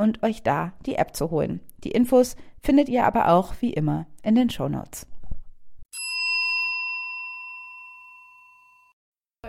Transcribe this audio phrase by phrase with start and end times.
[0.00, 1.60] und euch da die App zu holen.
[1.84, 5.06] Die Infos findet ihr aber auch wie immer in den Show Notes.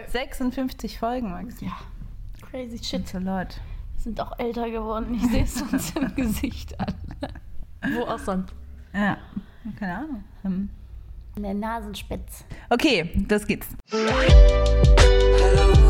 [0.07, 1.65] 56 Folgen, Maxi.
[1.65, 1.77] Ja,
[2.49, 3.07] crazy shit.
[3.07, 3.61] So laut.
[3.93, 5.13] Wir sind auch älter geworden.
[5.13, 6.93] Ich sehe es uns im Gesicht an.
[7.93, 8.53] Wo auch sonst.
[8.93, 9.17] Ja,
[9.79, 10.23] keine Ahnung.
[10.41, 10.69] Hm.
[11.37, 12.43] In der Nasenspitze.
[12.69, 13.67] Okay, das geht's.
[13.93, 15.80] Hallo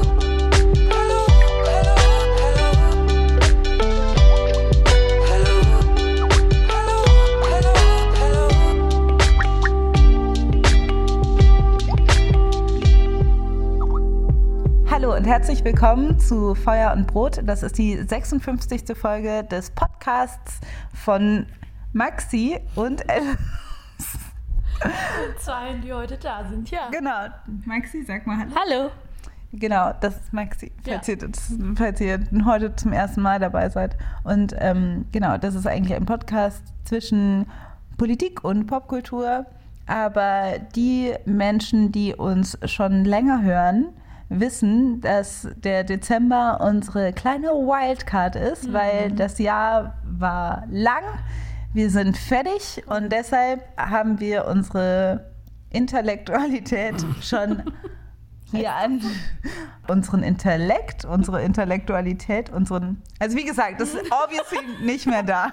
[15.22, 17.42] und herzlich willkommen zu Feuer und Brot.
[17.46, 18.98] Das ist die 56.
[18.98, 20.60] Folge des Podcasts
[20.96, 21.46] von
[21.94, 23.38] Maxi und Alice.
[25.38, 26.90] Zwei, die heute da sind, ja.
[26.90, 27.28] Genau.
[27.66, 28.52] Maxi, sag mal Hallo.
[28.56, 28.90] Hallo.
[29.54, 31.14] Genau, das ist Maxi, falls, Ja.
[31.14, 33.96] ihr, das, falls ihr heute zum ersten Mal dabei seid.
[34.24, 37.46] Und ähm, genau, das ist eigentlich ein Podcast zwischen
[37.96, 39.46] Politik und Popkultur.
[39.86, 43.90] Aber die Menschen, die uns schon länger hören,
[44.40, 51.04] wissen, dass der Dezember unsere kleine Wildcard ist, weil das Jahr war lang.
[51.74, 55.32] Wir sind fertig und deshalb haben wir unsere
[55.70, 57.64] Intellektualität schon
[58.52, 59.02] hier an
[59.88, 63.02] unseren Intellekt, unsere Intellektualität, unseren.
[63.20, 65.52] Also wie gesagt, das ist obviously nicht mehr da.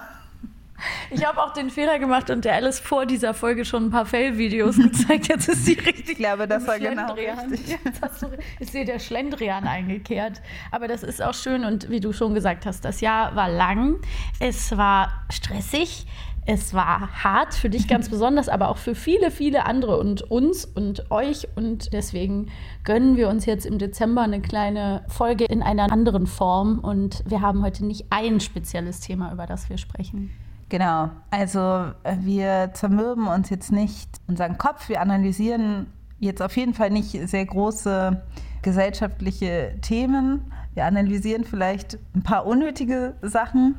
[1.11, 4.06] Ich habe auch den Fehler gemacht und der Alice vor dieser Folge schon ein paar
[4.06, 5.29] Fail-Videos gezeigt.
[5.29, 6.11] Jetzt ist sie richtig.
[6.11, 7.79] Ich glaube, das war genau richtig.
[7.85, 8.29] Jetzt du,
[8.61, 10.41] ist dir der Schlendrian eingekehrt.
[10.70, 13.97] Aber das ist auch schön und wie du schon gesagt hast, das Jahr war lang.
[14.41, 16.06] Es war stressig.
[16.50, 20.64] Es war hart für dich ganz besonders, aber auch für viele, viele andere und uns
[20.64, 21.47] und euch.
[21.56, 22.50] Und deswegen
[22.85, 26.79] gönnen wir uns jetzt im Dezember eine kleine Folge in einer anderen Form.
[26.79, 30.31] Und wir haben heute nicht ein spezielles Thema, über das wir sprechen.
[30.69, 31.11] Genau.
[31.31, 34.88] Also äh, wir zermürben uns jetzt nicht unseren Kopf.
[34.88, 35.87] Wir analysieren
[36.19, 38.23] jetzt auf jeden Fall nicht sehr große
[38.62, 40.53] gesellschaftliche Themen.
[40.75, 43.76] Wir analysieren vielleicht ein paar unnötige Sachen,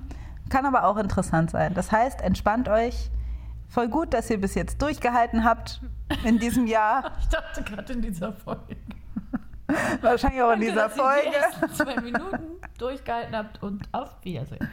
[0.49, 1.73] kann aber auch interessant sein.
[1.73, 3.09] Das heißt, entspannt euch.
[3.67, 5.81] Voll gut, dass ihr bis jetzt durchgehalten habt
[6.23, 7.11] in diesem Jahr.
[7.19, 8.75] Ich dachte gerade in dieser Folge.
[10.01, 11.31] Wahrscheinlich auch in dieser dass ihr die
[11.61, 11.73] Folge.
[11.73, 12.39] zwei Minuten
[12.79, 14.67] durchgehalten habt und auf Wiedersehen.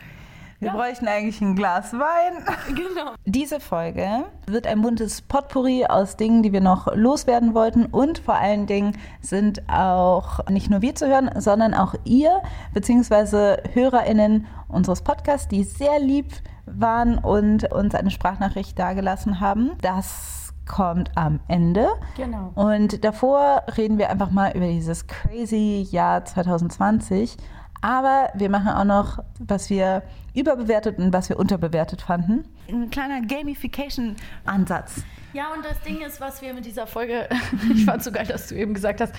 [0.58, 0.74] Wir Ja.
[0.74, 2.44] bräuchten eigentlich ein Glas Wein.
[2.74, 3.12] Genau.
[3.26, 7.86] Diese Folge wird ein buntes Potpourri aus Dingen, die wir noch loswerden wollten.
[7.86, 12.40] Und vor allen Dingen sind auch nicht nur wir zu hören, sondern auch ihr,
[12.72, 16.32] beziehungsweise HörerInnen unseres Podcasts, die sehr lieb
[16.64, 19.72] waren und uns eine Sprachnachricht dagelassen haben.
[19.82, 21.88] Das kommt am Ende.
[22.16, 22.50] Genau.
[22.54, 27.36] Und davor reden wir einfach mal über dieses crazy Jahr 2020.
[27.80, 30.02] Aber wir machen auch noch, was wir
[30.34, 32.44] überbewertet und was wir unterbewertet fanden.
[32.68, 35.02] Ein kleiner Gamification-Ansatz.
[35.32, 37.28] Ja, und das Ding ist, was wir mit dieser Folge,
[37.74, 39.14] ich fand so geil, dass du eben gesagt hast,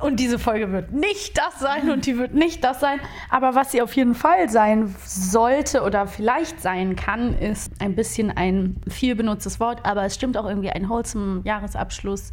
[0.00, 3.00] und diese Folge wird nicht das sein und die wird nicht das sein.
[3.30, 8.30] Aber was sie auf jeden Fall sein sollte oder vielleicht sein kann, ist ein bisschen
[8.30, 12.30] ein viel benutztes Wort, aber es stimmt auch irgendwie ein wholesome Jahresabschluss.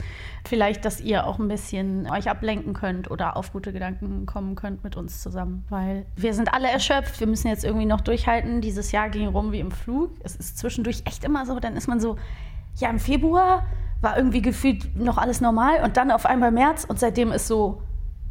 [0.47, 4.83] Vielleicht, dass ihr auch ein bisschen euch ablenken könnt oder auf gute Gedanken kommen könnt
[4.83, 5.63] mit uns zusammen.
[5.69, 8.61] Weil wir sind alle erschöpft, wir müssen jetzt irgendwie noch durchhalten.
[8.61, 10.11] Dieses Jahr ging rum wie im Flug.
[10.23, 12.17] Es ist zwischendurch echt immer so, dann ist man so,
[12.77, 13.65] ja, im Februar
[14.01, 17.81] war irgendwie gefühlt noch alles normal und dann auf einmal März und seitdem ist so,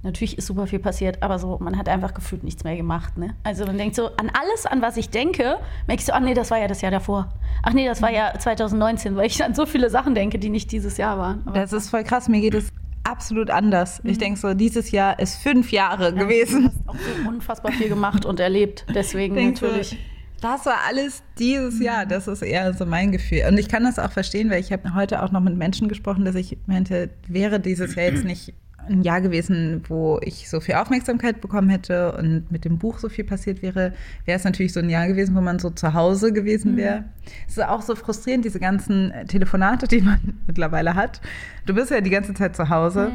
[0.03, 3.17] natürlich ist super viel passiert, aber so, man hat einfach gefühlt nichts mehr gemacht.
[3.17, 3.35] Ne?
[3.45, 6.35] Also man denkt so, an alles, an was ich denke, merke ich so, ach nee,
[6.35, 7.33] das war ja das Jahr davor.
[7.63, 10.73] Ach nee, das war ja 2019, weil ich an so viele Sachen denke, die nicht
[10.73, 11.43] dieses Jahr waren.
[11.47, 12.29] Aber Das ist voll krass.
[12.29, 12.73] Mir geht es
[13.05, 14.01] absolut anders.
[14.05, 16.67] Ich denke so, dieses Jahr ist fünf Jahre Du gewesen.
[16.67, 19.99] hast auch so unfassbar viel gemacht und erlebt, deswegen Denk so, natürlich.
[20.41, 22.07] Das war alles dieses Jahr.
[22.07, 23.43] Das ist eher so mein Gefühl.
[23.49, 26.25] Und ich kann das auch verstehen, weil ich habe heute auch noch mit Menschen gesprochen,
[26.25, 28.55] dass ich meinte, wäre dieses Jahr jetzt nicht
[28.89, 33.09] ein Jahr gewesen, wo ich so viel Aufmerksamkeit bekommen hätte und mit dem Buch so
[33.09, 33.93] viel passiert wäre,
[34.25, 37.05] wäre es natürlich so ein Jahr gewesen, wo man so zu Hause gewesen wäre.
[37.47, 41.21] Es ist auch so frustrierend, diese ganzen Telefonate, die man mittlerweile hat.
[41.67, 43.13] Du bist ja die ganze Zeit zu Hause.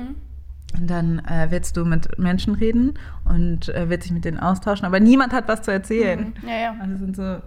[0.77, 4.85] Und dann äh, willst du mit Menschen reden und äh, willst dich mit denen austauschen,
[4.85, 6.33] aber niemand hat was zu erzählen.
[6.45, 6.75] Ja, ja.
[6.81, 7.37] Alle sind so,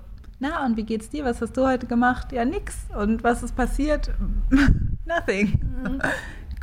[0.40, 1.24] na und wie geht's dir?
[1.24, 2.32] Was hast du heute gemacht?
[2.32, 2.86] Ja, nix.
[2.96, 4.10] Und was ist passiert?
[5.04, 5.60] Nothing.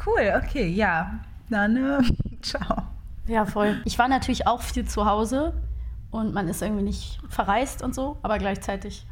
[0.06, 1.19] Cool, okay, ja.
[1.50, 2.01] Dann, äh,
[2.41, 2.83] ciao.
[3.27, 3.81] Ja, voll.
[3.85, 5.53] Ich war natürlich auch viel zu Hause
[6.12, 9.07] und man ist irgendwie nicht verreist und so, aber gleichzeitig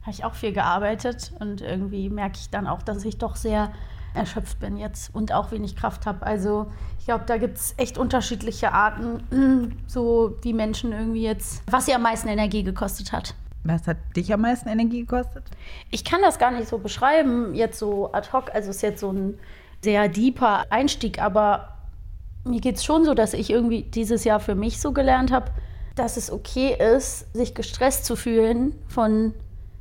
[0.00, 3.72] habe ich auch viel gearbeitet und irgendwie merke ich dann auch, dass ich doch sehr
[4.14, 6.24] erschöpft bin jetzt und auch wenig Kraft habe.
[6.24, 11.86] Also ich glaube, da gibt es echt unterschiedliche Arten, so wie Menschen irgendwie jetzt, was
[11.86, 13.34] sie am meisten Energie gekostet hat.
[13.64, 15.44] Was hat dich am meisten Energie gekostet?
[15.90, 18.52] Ich kann das gar nicht so beschreiben, jetzt so ad hoc.
[18.54, 19.38] Also es ist jetzt so ein
[19.82, 21.68] sehr deeper Einstieg, aber
[22.44, 25.52] mir geht es schon so, dass ich irgendwie dieses Jahr für mich so gelernt habe,
[25.94, 29.34] dass es okay ist, sich gestresst zu fühlen von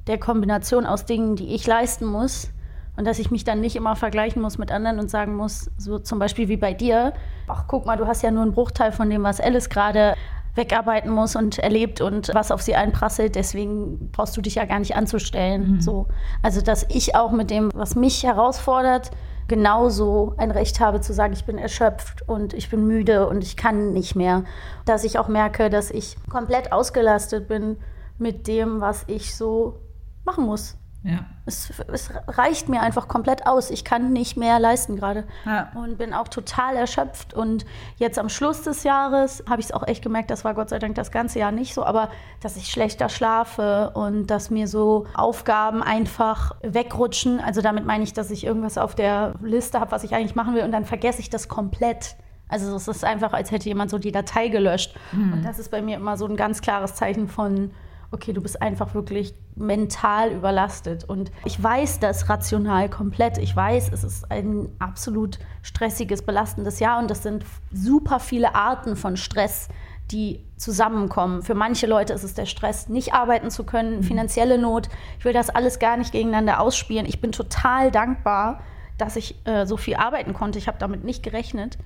[0.07, 2.49] der Kombination aus Dingen, die ich leisten muss.
[2.97, 5.97] Und dass ich mich dann nicht immer vergleichen muss mit anderen und sagen muss, so
[5.99, 7.13] zum Beispiel wie bei dir,
[7.47, 10.15] ach guck mal, du hast ja nur einen Bruchteil von dem, was Alice gerade
[10.55, 13.35] wegarbeiten muss und erlebt und was auf sie einprasselt.
[13.35, 15.79] Deswegen brauchst du dich ja gar nicht anzustellen.
[15.81, 16.07] So.
[16.41, 19.11] Also, dass ich auch mit dem, was mich herausfordert,
[19.47, 23.57] genauso ein Recht habe zu sagen, ich bin erschöpft und ich bin müde und ich
[23.57, 24.43] kann nicht mehr.
[24.85, 27.77] Dass ich auch merke, dass ich komplett ausgelastet bin
[28.17, 29.79] mit dem, was ich so
[30.25, 30.77] machen muss.
[31.03, 31.25] Ja.
[31.47, 33.71] Es, es reicht mir einfach komplett aus.
[33.71, 35.23] Ich kann nicht mehr leisten gerade.
[35.45, 35.71] Ja.
[35.73, 37.33] Und bin auch total erschöpft.
[37.33, 37.65] Und
[37.97, 40.77] jetzt am Schluss des Jahres habe ich es auch echt gemerkt, das war Gott sei
[40.77, 42.09] Dank das ganze Jahr nicht so, aber
[42.41, 47.39] dass ich schlechter schlafe und dass mir so Aufgaben einfach wegrutschen.
[47.39, 50.53] Also damit meine ich, dass ich irgendwas auf der Liste habe, was ich eigentlich machen
[50.53, 52.15] will und dann vergesse ich das komplett.
[52.47, 54.95] Also es ist einfach, als hätte jemand so die Datei gelöscht.
[55.13, 57.71] Und das ist bei mir immer so ein ganz klares Zeichen von,
[58.11, 61.05] okay, du bist einfach wirklich mental überlastet.
[61.05, 63.37] Und ich weiß das rational komplett.
[63.37, 68.95] Ich weiß, es ist ein absolut stressiges, belastendes Jahr und das sind super viele Arten
[68.95, 69.69] von Stress,
[70.11, 71.41] die zusammenkommen.
[71.41, 74.89] Für manche Leute ist es der Stress, nicht arbeiten zu können, finanzielle Not.
[75.17, 77.05] Ich will das alles gar nicht gegeneinander ausspielen.
[77.05, 78.61] Ich bin total dankbar,
[78.97, 80.59] dass ich äh, so viel arbeiten konnte.
[80.59, 81.77] Ich habe damit nicht gerechnet.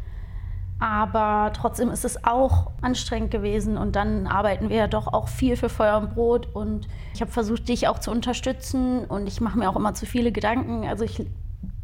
[0.85, 5.55] Aber trotzdem ist es auch anstrengend gewesen und dann arbeiten wir ja doch auch viel
[5.55, 9.57] für Feuer und Brot und ich habe versucht, dich auch zu unterstützen und ich mache
[9.57, 10.87] mir auch immer zu viele Gedanken.
[10.87, 11.25] Also ich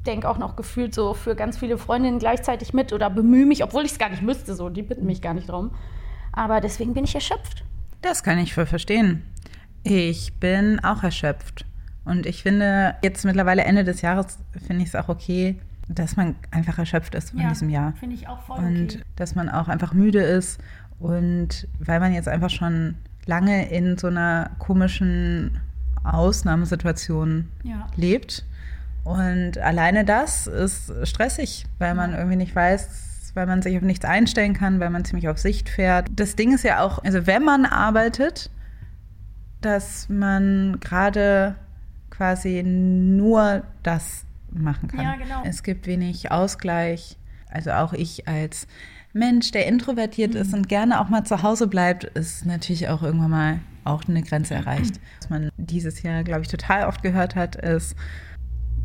[0.05, 3.86] denke auch noch gefühlt so für ganz viele Freundinnen gleichzeitig mit oder bemühe mich, obwohl
[3.86, 5.72] ich es gar nicht müsste, so die bitten mich gar nicht drum.
[6.31, 7.63] Aber deswegen bin ich erschöpft.
[8.03, 9.24] Das kann ich voll verstehen.
[9.81, 11.65] Ich bin auch erschöpft.
[12.05, 15.60] Und ich finde, jetzt mittlerweile Ende des Jahres finde ich es auch okay,
[15.95, 17.93] dass man einfach erschöpft ist von diesem Jahr.
[18.00, 20.60] Finde ich auch voll Und dass man auch einfach müde ist.
[21.00, 22.95] Und weil man jetzt einfach schon
[23.25, 25.60] lange in so einer komischen
[26.03, 27.88] Ausnahmesituation Ja.
[27.95, 28.45] lebt.
[29.03, 34.05] Und alleine das ist stressig, weil man irgendwie nicht weiß, weil man sich auf nichts
[34.05, 36.07] einstellen kann, weil man ziemlich auf Sicht fährt.
[36.15, 38.51] Das Ding ist ja auch, also wenn man arbeitet,
[39.62, 41.55] dass man gerade
[42.10, 45.01] quasi nur das machen kann.
[45.01, 45.41] Ja, genau.
[45.46, 47.17] Es gibt wenig Ausgleich.
[47.50, 48.67] Also auch ich als
[49.13, 53.31] Mensch, der introvertiert ist und gerne auch mal zu Hause bleibt, ist natürlich auch irgendwann
[53.31, 55.00] mal auch eine Grenze erreicht.
[55.20, 57.96] Was man dieses Jahr, glaube ich, total oft gehört hat, ist,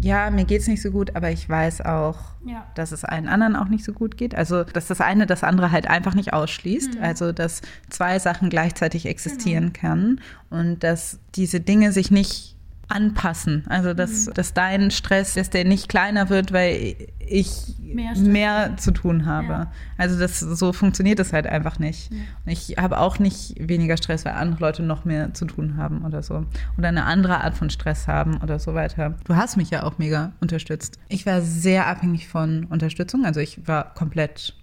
[0.01, 2.67] ja, mir geht's nicht so gut, aber ich weiß auch, Ja.
[2.75, 4.35] dass es allen anderen auch nicht so gut geht.
[4.35, 6.99] Also, dass das eine das andere halt einfach nicht ausschließt.
[7.01, 10.21] Also, dass zwei Sachen gleichzeitig existieren kann
[10.51, 12.56] und dass diese Dinge sich nicht
[12.89, 13.65] anpassen.
[13.69, 18.93] Also, dass, dass dein Stress, dass der nicht kleiner wird, weil ich Mehr mehr, zu
[18.93, 19.49] tun habe.
[19.49, 19.73] Ja.
[19.99, 22.11] Also, das, so funktioniert das halt einfach nicht.
[22.11, 26.05] Und ich habe auch nicht weniger Stress, weil andere Leute noch mehr zu tun haben
[26.05, 26.47] oder so.
[26.79, 29.15] Oder eine andere Art von Stress haben oder so weiter.
[29.25, 30.99] Du hast mich ja auch mega unterstützt.
[31.09, 33.25] Ich war sehr abhängig von Unterstützung.
[33.25, 34.55] Also ich war komplett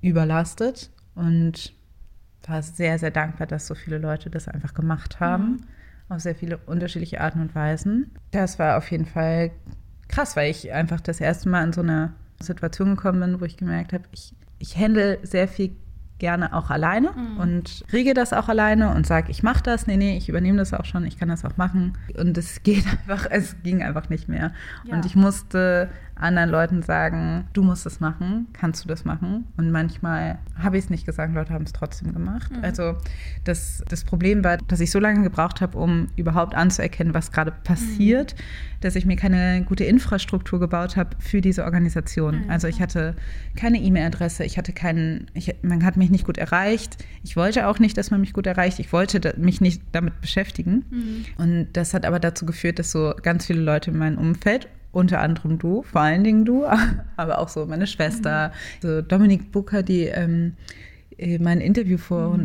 [0.00, 1.72] überlastet und
[2.46, 5.66] war sehr, sehr dankbar, dass so viele Leute das einfach gemacht haben.
[6.10, 8.10] Auf sehr viele unterschiedliche Arten und Weisen.
[8.32, 9.52] Das war auf jeden Fall
[10.08, 13.56] krass, weil ich einfach das erste Mal in so eine Situation gekommen bin, wo ich
[13.56, 15.76] gemerkt habe, ich, ich handle sehr viel
[16.20, 19.88] gerne auch alleine und regel das auch alleine und sage, ich mache das.
[19.88, 21.98] Nee, nee, ich übernehme das auch schon, ich kann das auch machen.
[22.16, 24.52] Und es geht einfach, es ging einfach nicht mehr.
[24.84, 24.94] Ja.
[24.94, 29.46] Und ich musste anderen Leuten sagen, du musst es machen, kannst du das machen?
[29.56, 32.52] Und manchmal habe ich es nicht gesagt, Leute haben es trotzdem gemacht.
[32.62, 32.96] Also
[33.44, 37.52] das, das Problem war, dass ich so lange gebraucht habe, um überhaupt anzuerkennen, was gerade
[37.64, 38.34] passiert,
[38.80, 42.44] dass ich mir keine gute Infrastruktur gebaut habe für diese Organisation.
[42.48, 43.14] Also ich hatte
[43.56, 46.98] keine E-Mail-Adresse, ich hatte keinen, ich, man hat mich nicht gut erreicht.
[47.22, 48.78] Ich wollte auch nicht, dass man mich gut erreicht.
[48.78, 50.84] Ich wollte mich nicht damit beschäftigen.
[51.38, 55.20] Und das hat aber dazu geführt, dass so ganz viele Leute in meinem Umfeld unter
[55.20, 56.64] anderem du, vor allen Dingen du,
[57.16, 58.52] aber auch so meine Schwester,
[58.82, 60.54] so Dominik Bucker, die ähm,
[61.20, 62.38] äh, mein Interview vor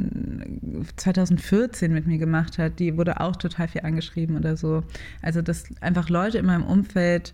[0.97, 4.83] 2014 mit mir gemacht hat, die wurde auch total viel angeschrieben oder so.
[5.21, 7.33] Also dass einfach Leute in meinem Umfeld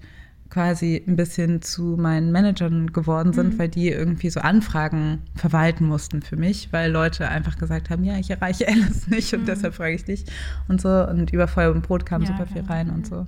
[0.52, 6.22] quasi ein bisschen zu meinen Managern geworden sind, weil die irgendwie so Anfragen verwalten mussten
[6.22, 9.96] für mich, weil Leute einfach gesagt haben, ja, ich erreiche Alice nicht und deshalb frage
[9.96, 10.26] ich dich
[10.68, 10.90] und so.
[11.08, 12.78] Und über Feuer und Brot kam Ja, super viel klar.
[12.78, 13.26] rein und so.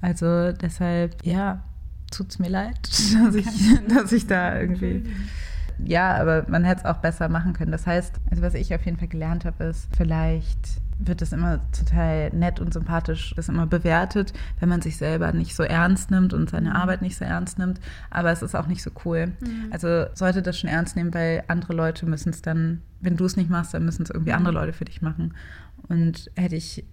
[0.00, 1.62] Also deshalb, ja,
[2.10, 2.78] tut's mir leid,
[3.24, 3.46] dass ich,
[3.88, 5.04] dass ich da irgendwie.
[5.84, 7.70] Ja, aber man hätte es auch besser machen können.
[7.70, 11.60] Das heißt, also was ich auf jeden Fall gelernt habe, ist, vielleicht wird es immer
[11.72, 16.32] total nett und sympathisch, das immer bewertet, wenn man sich selber nicht so ernst nimmt
[16.32, 17.80] und seine Arbeit nicht so ernst nimmt.
[18.10, 19.32] Aber es ist auch nicht so cool.
[19.70, 23.36] Also sollte das schon ernst nehmen, weil andere Leute müssen es dann, wenn du es
[23.36, 25.34] nicht machst, dann müssen es irgendwie andere Leute für dich machen.
[25.88, 26.84] Und hätte ich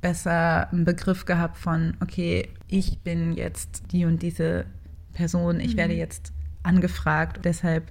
[0.00, 4.66] besser einen Begriff gehabt von, okay, ich bin jetzt die und diese
[5.14, 7.90] Person, ich werde jetzt angefragt, deshalb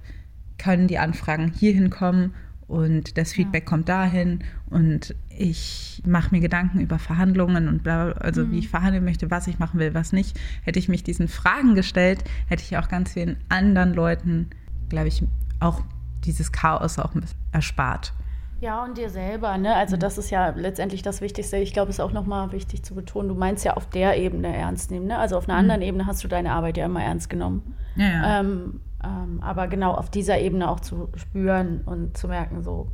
[0.56, 2.34] können die Anfragen hierhin kommen
[2.68, 8.50] und das Feedback kommt dahin und ich mache mir Gedanken über Verhandlungen und bla, also
[8.50, 10.38] wie ich verhandeln möchte, was ich machen will, was nicht.
[10.62, 14.50] Hätte ich mich diesen Fragen gestellt, hätte ich auch ganz vielen anderen Leuten,
[14.90, 15.24] glaube ich,
[15.60, 15.82] auch
[16.24, 18.12] dieses Chaos auch ein bisschen erspart.
[18.60, 19.74] Ja, und dir selber, ne?
[19.74, 21.56] Also das ist ja letztendlich das Wichtigste.
[21.58, 24.54] Ich glaube, es ist auch nochmal wichtig zu betonen, du meinst ja auf der Ebene
[24.54, 25.16] ernst nehmen, ne?
[25.18, 27.74] Also auf einer anderen Ebene hast du deine Arbeit ja immer ernst genommen.
[27.96, 28.40] Ja, ja.
[28.40, 32.88] Ähm, ähm, aber genau auf dieser Ebene auch zu spüren und zu merken, so,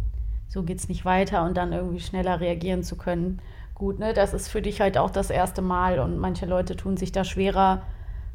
[0.49, 3.41] so geht es nicht weiter und dann irgendwie schneller reagieren zu können.
[3.75, 4.13] Gut, ne?
[4.13, 7.25] Das ist für dich halt auch das erste Mal und manche Leute tun sich da
[7.25, 7.83] schwerer.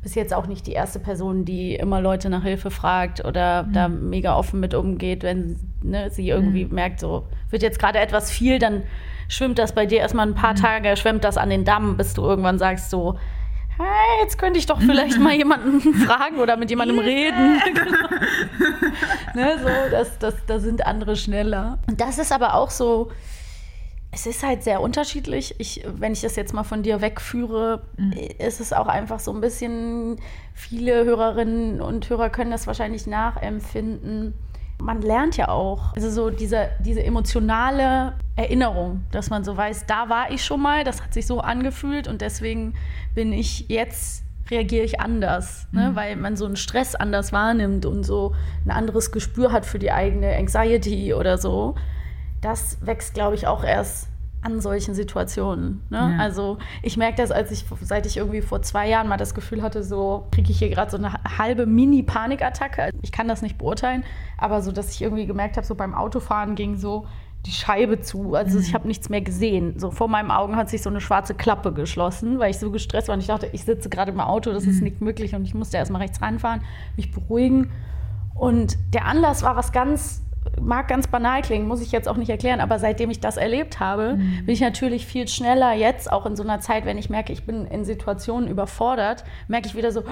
[0.01, 3.89] Bis jetzt auch nicht die erste Person, die immer Leute nach Hilfe fragt oder da
[3.89, 8.59] mega offen mit umgeht, wenn ne, sie irgendwie merkt, so wird jetzt gerade etwas viel,
[8.59, 8.83] dann
[9.27, 12.21] schwimmt das bei dir erstmal ein paar Tage, schwemmt das an den Damm, bis du
[12.21, 13.17] irgendwann sagst so,
[13.79, 17.61] hey, jetzt könnte ich doch vielleicht mal jemanden fragen oder mit jemandem reden.
[19.35, 21.79] ne, so, das, das, da sind andere schneller.
[21.87, 23.11] Und das ist aber auch so,
[24.11, 25.55] es ist halt sehr unterschiedlich.
[25.59, 27.83] Ich, wenn ich das jetzt mal von dir wegführe,
[28.39, 30.19] ist es auch einfach so ein bisschen,
[30.53, 34.33] viele Hörerinnen und Hörer können das wahrscheinlich nachempfinden.
[34.81, 40.09] Man lernt ja auch, also so diese, diese emotionale Erinnerung, dass man so weiß, da
[40.09, 42.73] war ich schon mal, das hat sich so angefühlt und deswegen
[43.13, 45.91] bin ich jetzt reagiere ich anders, ne?
[45.93, 48.33] weil man so einen Stress anders wahrnimmt und so
[48.65, 51.75] ein anderes Gespür hat für die eigene Anxiety oder so.
[52.41, 54.07] Das wächst, glaube ich, auch erst
[54.41, 55.81] an solchen Situationen.
[55.89, 55.97] Ne?
[55.97, 56.23] Ja.
[56.23, 59.61] Also ich merke das, als ich, seit ich irgendwie vor zwei Jahren mal das Gefühl
[59.61, 62.91] hatte, so kriege ich hier gerade so eine halbe Mini-Panikattacke.
[63.01, 64.03] Ich kann das nicht beurteilen,
[64.37, 67.05] aber so, dass ich irgendwie gemerkt habe, so beim Autofahren ging so
[67.45, 68.35] die Scheibe zu.
[68.35, 69.79] Also ich habe nichts mehr gesehen.
[69.79, 73.07] So vor meinen Augen hat sich so eine schwarze Klappe geschlossen, weil ich so gestresst
[73.07, 75.53] war und ich dachte, ich sitze gerade im Auto, das ist nicht möglich und ich
[75.53, 76.61] musste erstmal rechts reinfahren,
[76.97, 77.71] mich beruhigen.
[78.35, 80.21] Und der Anlass war was ganz,
[80.61, 83.79] mag ganz banal klingen, muss ich jetzt auch nicht erklären, aber seitdem ich das erlebt
[83.79, 87.33] habe, bin ich natürlich viel schneller jetzt, auch in so einer Zeit, wenn ich merke,
[87.33, 90.03] ich bin in Situationen überfordert, merke ich wieder so,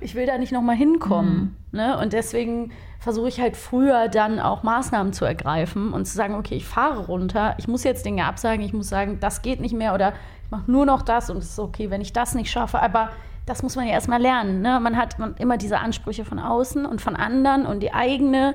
[0.00, 1.56] ich will da nicht nochmal hinkommen.
[1.72, 1.98] Ne?
[1.98, 6.54] Und deswegen versuche ich halt früher dann auch Maßnahmen zu ergreifen und zu sagen, okay,
[6.54, 9.94] ich fahre runter, ich muss jetzt Dinge absagen, ich muss sagen, das geht nicht mehr
[9.94, 10.12] oder
[10.44, 13.10] ich mache nur noch das und es ist okay, wenn ich das nicht schaffe, aber
[13.46, 14.62] das muss man ja erstmal lernen.
[14.62, 14.78] Ne?
[14.80, 18.54] Man hat immer diese Ansprüche von außen und von anderen und die eigene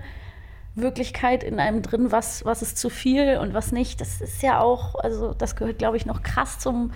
[0.78, 4.00] Wirklichkeit in einem drin, was, was ist zu viel und was nicht.
[4.00, 6.92] Das ist ja auch, also das gehört, glaube ich, noch krass zum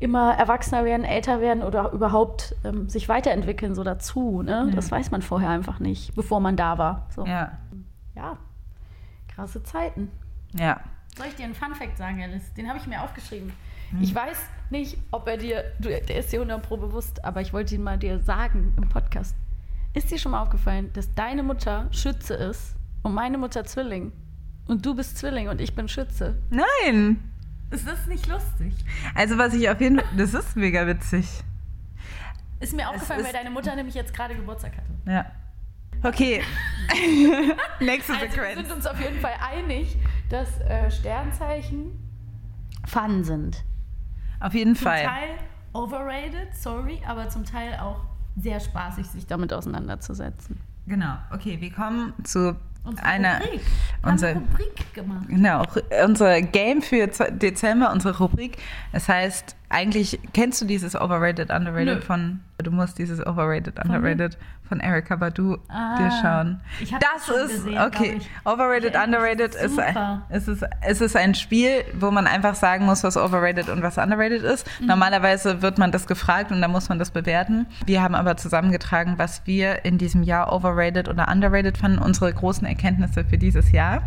[0.00, 4.42] immer erwachsener werden, älter werden oder überhaupt ähm, sich weiterentwickeln so dazu.
[4.42, 4.72] Ne?
[4.74, 7.06] Das weiß man vorher einfach nicht, bevor man da war.
[7.14, 7.24] So.
[7.24, 7.58] Ja.
[8.16, 8.36] Ja.
[9.28, 10.10] krasse Zeiten.
[10.54, 10.80] Ja.
[11.16, 12.52] Soll ich dir einen Fun-Fact sagen, Alice?
[12.54, 13.52] Den habe ich mir aufgeschrieben.
[14.00, 14.38] Ich weiß
[14.70, 17.82] nicht, ob er dir, du, der ist dir 100 pro bewusst, aber ich wollte ihn
[17.82, 19.36] mal dir sagen im Podcast.
[19.92, 24.12] Ist dir schon mal aufgefallen, dass deine Mutter Schütze ist und meine Mutter Zwilling?
[24.68, 26.40] Und du bist Zwilling und ich bin Schütze.
[26.50, 27.18] Nein.
[27.70, 28.74] Ist das nicht lustig?
[29.14, 31.26] Also was ich auf jeden Fall, das ist mega witzig.
[32.60, 35.10] Ist mir aufgefallen, ist- weil deine Mutter nämlich jetzt gerade Geburtstag hatte.
[35.10, 35.26] Ja.
[36.04, 36.42] Okay.
[37.80, 38.58] Nächste Also wir Sequenz.
[38.68, 39.96] sind uns auf jeden Fall einig,
[40.28, 41.98] dass äh, Sternzeichen
[42.86, 43.64] Fun sind.
[44.40, 45.04] Auf jeden Zum Fall.
[45.04, 45.28] Teil
[45.72, 48.00] overrated, sorry, aber zum Teil auch
[48.36, 50.58] sehr spaßig, sich damit auseinanderzusetzen.
[50.86, 51.14] Genau.
[51.32, 53.60] Okay, wir kommen zu Unsere einer Rubrik.
[53.60, 55.28] Wir haben unser, eine Rubrik gemacht.
[55.28, 55.62] genau,
[56.04, 58.58] unser Game für Dezember, unsere Rubrik.
[58.92, 62.00] Es heißt, eigentlich kennst du dieses Overrated Underrated Nö.
[62.02, 63.78] von du musst dieses Overrated?
[63.84, 64.38] Underrated
[64.68, 66.60] von Erika Badu Ah, dir schauen.
[66.80, 68.20] ich das das ist gesehen, okay.
[68.44, 70.22] Overrated Ja, Underrated ist ist ein, super.
[70.28, 73.98] es ist es ist ein Spiel, wo man einfach sagen muss, was overrated und was
[73.98, 74.66] underrated ist.
[74.80, 74.86] Mhm.
[74.86, 77.66] Normalerweise wird man das gefragt und dann muss man das bewerten.
[77.84, 82.66] Wir haben aber zusammengetragen, was wir in diesem Jahr overrated oder underrated fanden, unsere großen
[82.66, 84.02] Erkenntnisse für dieses Jahr.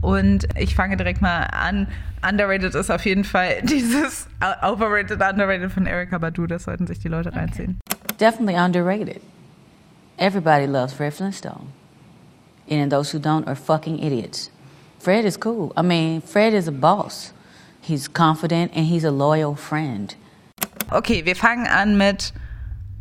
[0.00, 1.86] Und ich fange direkt mal an.
[2.22, 4.28] Underrated ist auf jeden Fall dieses
[4.62, 6.46] overrated underrated von Erika Badu.
[6.46, 7.80] Das sollten sich die Leute reinziehen.
[8.20, 9.20] Definitely underrated.
[10.18, 11.72] Everybody loves Fred Flintstone.
[12.70, 14.50] And then those who don't are fucking idiots.
[15.00, 15.72] Fred is cool.
[15.76, 17.32] I mean, Fred is a boss.
[17.80, 20.14] He's confident and he's a loyal friend.
[20.92, 22.32] Okay, wir fangen an mit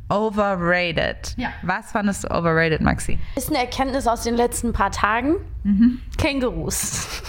[0.10, 1.36] overrated.
[1.38, 1.50] Ja.
[1.62, 3.20] Was fandest du overrated, Maxi?
[3.36, 5.36] Ist eine Erkenntnis aus den letzten paar Tagen.
[6.18, 7.22] Kängurus.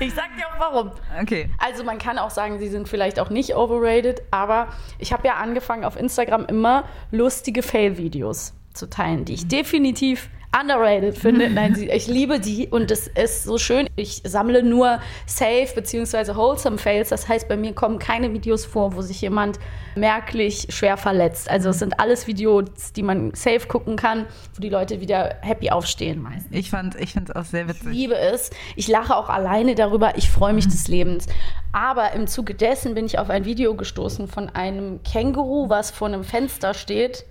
[0.00, 0.92] Ich sag dir auch warum.
[1.20, 1.50] Okay.
[1.58, 5.34] Also man kann auch sagen, sie sind vielleicht auch nicht overrated, aber ich habe ja
[5.34, 11.48] angefangen auf Instagram immer lustige Fail-Videos zu teilen, die ich definitiv underrated finde.
[11.50, 13.86] Nein, sie, ich liebe die und es ist so schön.
[13.96, 16.34] Ich sammle nur safe bzw.
[16.34, 17.10] wholesome Fails.
[17.10, 19.58] Das heißt, bei mir kommen keine Videos vor, wo sich jemand
[19.94, 21.50] merklich schwer verletzt.
[21.50, 25.70] Also es sind alles Videos, die man safe gucken kann, wo die Leute wieder happy
[25.70, 27.92] aufstehen meistens Ich fand ich finde es auch sehr witzig.
[27.92, 28.50] liebe es.
[28.76, 30.16] Ich lache auch alleine darüber.
[30.16, 31.26] Ich freue mich des Lebens.
[31.72, 36.08] Aber im Zuge dessen bin ich auf ein Video gestoßen von einem Känguru, was vor
[36.08, 37.24] einem Fenster steht.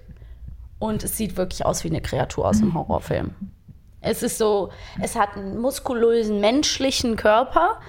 [0.80, 3.32] Und es sieht wirklich aus wie eine Kreatur aus einem Horrorfilm.
[4.02, 4.70] Es ist so,
[5.02, 7.80] es hat einen muskulösen menschlichen Körper,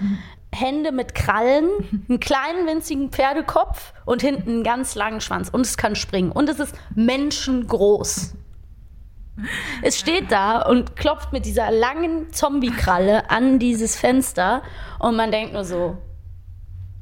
[0.52, 1.68] Hände mit Krallen,
[2.08, 5.48] einen kleinen winzigen Pferdekopf und hinten einen ganz langen Schwanz.
[5.48, 6.32] Und es kann springen.
[6.32, 8.34] Und es ist menschengroß.
[9.82, 14.62] Es steht da und klopft mit dieser langen Zombie-Kralle an dieses Fenster
[14.98, 15.96] und man denkt nur so,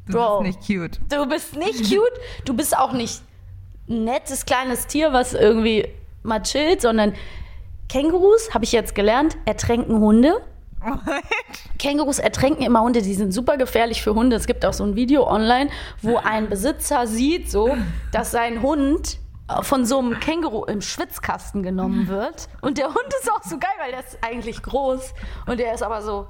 [0.06, 0.42] Du Bro.
[0.42, 1.00] bist nicht cute.
[1.10, 2.12] du bist nicht cute,
[2.44, 3.22] du bist auch nicht
[3.88, 5.88] nettes kleines Tier, was irgendwie
[6.22, 7.14] mal chillt, sondern
[7.88, 10.42] Kängurus, habe ich jetzt gelernt, ertränken Hunde.
[11.78, 14.36] Kängurus ertränken immer Hunde, die sind super gefährlich für Hunde.
[14.36, 15.70] Es gibt auch so ein Video online,
[16.02, 17.76] wo ein Besitzer sieht, so,
[18.12, 19.18] dass sein Hund
[19.62, 22.48] von so einem Känguru im Schwitzkasten genommen wird.
[22.60, 25.14] Und der Hund ist auch so geil, weil der ist eigentlich groß.
[25.46, 26.26] Und der ist aber so,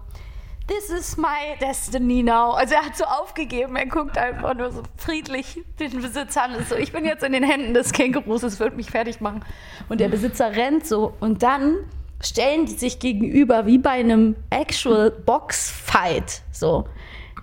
[0.69, 2.53] this is my destiny now.
[2.53, 6.55] Also er hat so aufgegeben, er guckt einfach nur so friedlich den Besitzer an.
[6.55, 9.45] Ist so, ich bin jetzt in den Händen des Kängurus, es wird mich fertig machen.
[9.89, 11.77] Und der Besitzer rennt so und dann
[12.21, 16.43] stellen die sich gegenüber wie bei einem actual Boxfight.
[16.53, 16.87] So.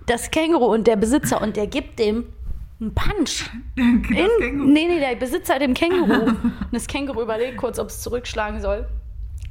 [0.06, 2.26] Das Känguru und der Besitzer und der gibt dem
[2.80, 3.50] einen Punch.
[3.76, 6.30] In, nee, nee, der Besitzer dem Känguru.
[6.30, 8.88] Und das Känguru überlegt kurz, ob es zurückschlagen soll.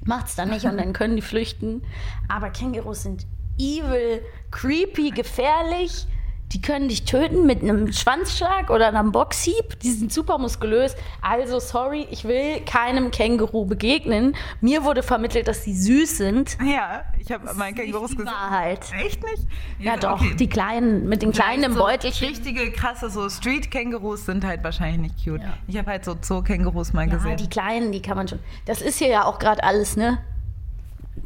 [0.05, 1.83] Macht's dann nicht und dann können die flüchten.
[2.29, 3.27] Aber Kängurus sind
[3.59, 6.07] evil, creepy, gefährlich.
[6.53, 9.81] die können dich töten mit einem Schwanzschlag oder einem Boxhieb.
[9.81, 10.95] Die sind super muskulös.
[11.21, 14.37] Also, sorry, ich will keinem Känguru begegnen.
[14.61, 16.57] Mir wurde vermittelt, dass sie süß sind.
[16.65, 18.27] Ja, ich habe mein Kängurus gesehen.
[18.27, 18.87] Wahrheit.
[19.05, 19.49] Echt nicht?
[19.81, 20.37] Ja, doch, okay.
[20.39, 22.29] die kleinen, mit den kleinen im so Beutelchen.
[22.29, 25.43] Richtige krasse so Street-Kängurus sind halt wahrscheinlich nicht cute.
[25.43, 25.55] Ja.
[25.67, 27.37] Ich habe halt so Zoo-Kängurus mal Ja, gesehen.
[27.37, 28.39] die kleinen, die kann man schon.
[28.67, 30.19] Das ist hier ja auch gerade alles, ne?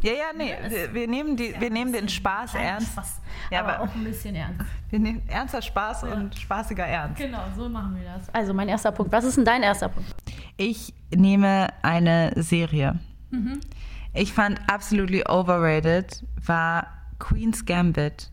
[0.03, 2.93] Ja, ja, nee, wir, wir nehmen, die, wir nehmen den Spaß ernst.
[2.93, 3.21] Spaß.
[3.51, 4.65] Ja, aber, aber- auch ein bisschen ernst.
[4.91, 7.19] Wir nehmen ernster Spaß und spaßiger Ernst.
[7.19, 8.33] Genau, so machen wir das.
[8.35, 9.13] Also mein erster Punkt.
[9.13, 10.09] Was ist denn dein erster Punkt?
[10.57, 12.99] Ich nehme eine Serie.
[13.31, 13.61] Mhm.
[14.15, 16.87] Ich fand absolutely overrated war
[17.19, 18.31] Queen's Gambit.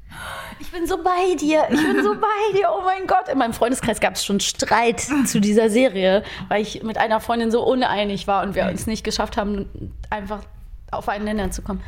[0.60, 1.64] Ich bin so bei dir.
[1.72, 2.70] Ich bin so bei dir.
[2.72, 3.28] Oh mein Gott.
[3.30, 7.52] In meinem Freundeskreis gab es schon Streit zu dieser Serie, weil ich mit einer Freundin
[7.52, 10.44] so uneinig war und wir uns nicht geschafft haben, einfach
[10.92, 11.82] auf einen Nenner zu kommen.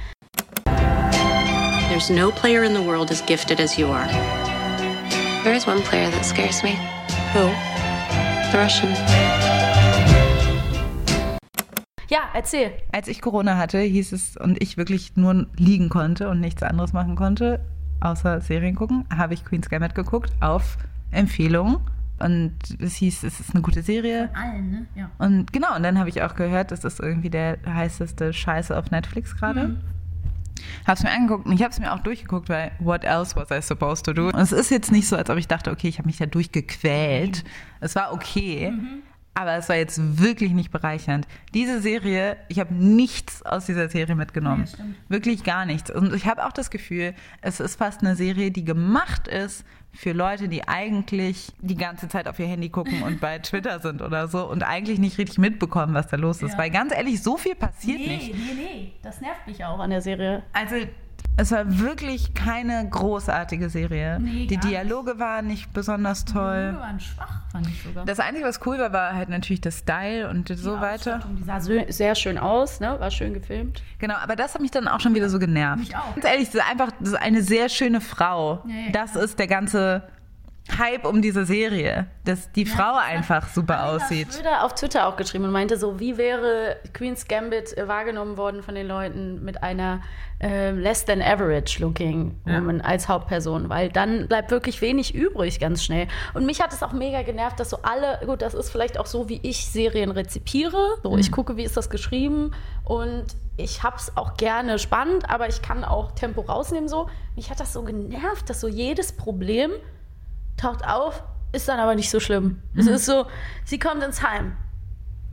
[1.89, 4.07] There's no player in the world as gifted as you are.
[5.43, 6.77] There is one player that scares me.
[7.33, 7.49] Who?
[8.51, 8.93] The Russian.
[12.09, 12.71] Ja, erzähl.
[12.91, 16.93] Als ich Corona hatte, hieß es und ich wirklich nur liegen konnte und nichts anderes
[16.93, 17.59] machen konnte,
[17.99, 20.77] außer Serien gucken, habe ich Queen's Gambit geguckt auf
[21.11, 21.81] Empfehlung.
[22.19, 24.29] Und es hieß, es ist eine gute Serie.
[24.33, 24.85] Allen, ne?
[24.95, 25.09] Ja.
[25.19, 28.89] Und genau, und dann habe ich auch gehört, das ist irgendwie der heißeste Scheiße auf
[28.89, 29.77] Netflix gerade.
[30.85, 33.61] Hab's mir angeguckt und ich habe es mir auch durchgeguckt, weil what else was I
[33.61, 34.27] supposed to do?
[34.27, 36.25] Und es ist jetzt nicht so, als ob ich dachte, okay, ich habe mich da
[36.25, 37.43] durchgequält.
[37.79, 38.73] Es war okay,
[39.37, 41.27] aber es war jetzt wirklich nicht bereichernd.
[41.53, 44.67] Diese Serie, ich habe nichts aus dieser Serie mitgenommen.
[45.09, 45.91] wirklich gar nichts.
[45.91, 50.11] Und ich habe auch das Gefühl, es ist fast eine Serie, die gemacht ist für
[50.11, 54.27] Leute, die eigentlich die ganze Zeit auf ihr Handy gucken und bei Twitter sind oder
[54.27, 56.53] so und eigentlich nicht richtig mitbekommen, was da los ist.
[56.53, 56.57] Ja.
[56.57, 58.33] Weil ganz ehrlich, so viel passiert nicht.
[58.33, 58.93] nee, nee.
[59.03, 60.41] Das nervt mich auch an der Serie.
[60.53, 60.77] Also,
[61.37, 64.19] es war wirklich keine großartige Serie.
[64.19, 66.75] Nee, die Dialoge waren nicht besonders toll.
[66.79, 68.05] waren schwach, fand ich sogar.
[68.05, 71.21] Das Einzige, was cool war, war halt natürlich der Style und so weiter.
[71.37, 72.99] Die sah sehr schön aus, ne?
[72.99, 73.83] War schön gefilmt.
[73.99, 75.77] Genau, aber das hat mich dann auch schon wieder so genervt.
[75.79, 76.15] Mich auch.
[76.15, 78.63] Ganz ehrlich, so einfach so eine sehr schöne Frau.
[78.65, 80.03] Ja, ja, das ist der ganze
[80.77, 84.33] Hype um diese Serie, dass die Frau einfach super aussieht.
[84.33, 88.63] Schröder auf Twitter auch geschrieben und meinte so, wie wäre Queen's Gambit äh, wahrgenommen worden
[88.63, 90.01] von den Leuten mit einer
[90.39, 95.83] äh, less than average looking woman als Hauptperson, weil dann bleibt wirklich wenig übrig ganz
[95.83, 96.07] schnell.
[96.33, 99.07] Und mich hat es auch mega genervt, dass so alle, gut, das ist vielleicht auch
[99.07, 100.97] so, wie ich Serien rezipiere.
[101.01, 102.51] So, ich gucke, wie ist das geschrieben
[102.83, 103.25] und
[103.57, 107.09] ich hab's auch gerne spannend, aber ich kann auch Tempo rausnehmen so.
[107.35, 109.71] Mich hat das so genervt, dass so jedes Problem
[110.57, 112.61] taucht auf, ist dann aber nicht so schlimm.
[112.75, 113.25] Es ist so,
[113.63, 114.55] sie kommt ins Heim.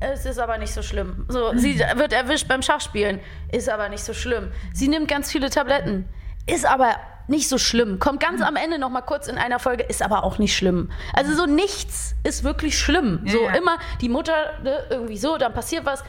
[0.01, 1.25] Es ist aber nicht so schlimm.
[1.29, 3.21] So, sie wird erwischt beim Schachspielen.
[3.53, 4.53] Ist aber nicht so schlimm.
[4.73, 6.09] Sie nimmt ganz viele Tabletten.
[6.47, 7.99] Ist aber nicht so schlimm.
[7.99, 10.91] Kommt ganz am Ende noch mal kurz in einer Folge, ist aber auch nicht schlimm.
[11.15, 13.21] Also so nichts ist wirklich schlimm.
[13.27, 13.55] so ja.
[13.55, 16.05] immer die Mutter ne, irgendwie so, dann passiert was.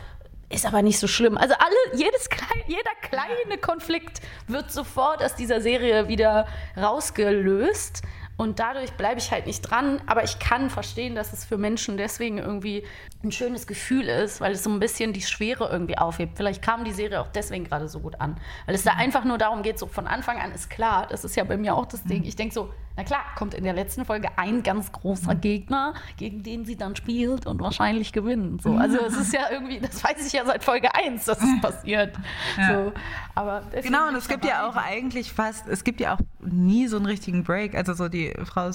[0.49, 1.37] Ist aber nicht so schlimm.
[1.37, 6.47] Also alle, jedes klein, jeder kleine Konflikt wird sofort aus dieser Serie wieder
[6.77, 8.03] rausgelöst.
[8.37, 10.01] Und dadurch bleibe ich halt nicht dran.
[10.07, 12.83] Aber ich kann verstehen, dass es für Menschen deswegen irgendwie
[13.23, 16.35] ein schönes Gefühl ist, weil es so ein bisschen die Schwere irgendwie aufhebt.
[16.35, 18.35] Vielleicht kam die Serie auch deswegen gerade so gut an.
[18.65, 21.35] Weil es da einfach nur darum geht, so von Anfang an ist klar, das ist
[21.35, 22.23] ja bei mir auch das Ding.
[22.25, 26.43] Ich denke so, na klar, kommt in der letzten Folge ein ganz großer Gegner, gegen
[26.43, 28.61] den sie dann spielt und wahrscheinlich gewinnt.
[28.61, 28.75] So.
[28.75, 32.15] Also es ist ja irgendwie, das weiß ich ja seit Folge 1, dass es passiert.
[32.55, 32.93] So.
[33.33, 36.97] Aber Genau, und es gibt ja auch eigentlich fast, es gibt ja auch nie so
[36.97, 37.75] einen richtigen Break.
[37.75, 38.69] Also so die Frau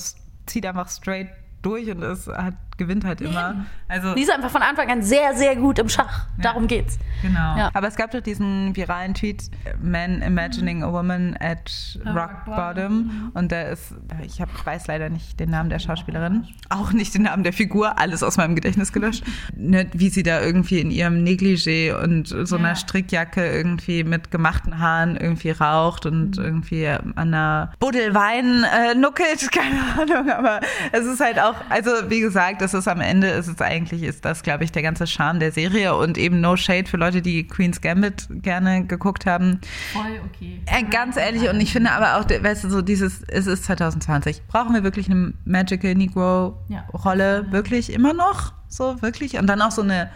[0.46, 1.28] zieht einfach straight
[1.62, 3.66] durch und es hat, gewinnt halt immer.
[3.88, 6.26] Also Die ist einfach von Anfang an sehr, sehr gut im Schach.
[6.38, 6.98] Darum geht's.
[7.22, 7.38] Genau.
[7.56, 7.70] Ja.
[7.74, 9.50] Aber es gab doch diesen viralen Tweet,
[9.82, 11.70] Man imagining a woman at
[12.06, 13.30] rock bottom.
[13.34, 17.22] Und da ist, ich hab, weiß leider nicht den Namen der Schauspielerin, auch nicht den
[17.22, 19.22] Namen der Figur, alles aus meinem Gedächtnis gelöscht.
[19.54, 24.78] ne, wie sie da irgendwie in ihrem Negligé und so einer Strickjacke irgendwie mit gemachten
[24.78, 30.30] Haaren irgendwie raucht und irgendwie an einer Buddel Wein äh, nuckelt, keine Ahnung.
[30.30, 30.60] Aber
[30.92, 34.24] es ist halt auch, also wie gesagt, es ist am Ende, ist es eigentlich, ist
[34.24, 37.46] das, glaube ich, der ganze Charme der Serie und eben No Shade für Leute, die
[37.46, 39.60] Queen's Gambit gerne geguckt haben.
[39.92, 40.60] Voll okay.
[40.66, 44.46] Äh, ganz ehrlich, und ich finde aber auch, weißt du, so dieses, es ist 2020.
[44.46, 47.46] Brauchen wir wirklich eine Magical Negro-Rolle?
[47.50, 48.52] Wirklich immer noch?
[48.68, 49.38] So, wirklich?
[49.38, 50.10] Und dann auch so eine,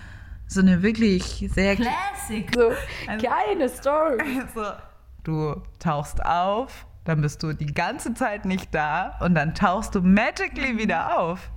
[0.46, 2.48] so eine wirklich sehr Classic.
[2.54, 2.70] So,
[3.06, 4.42] keine Story.
[4.54, 4.62] so,
[5.24, 10.00] du tauchst auf, dann bist du die ganze Zeit nicht da und dann tauchst du
[10.00, 11.50] magically wieder auf.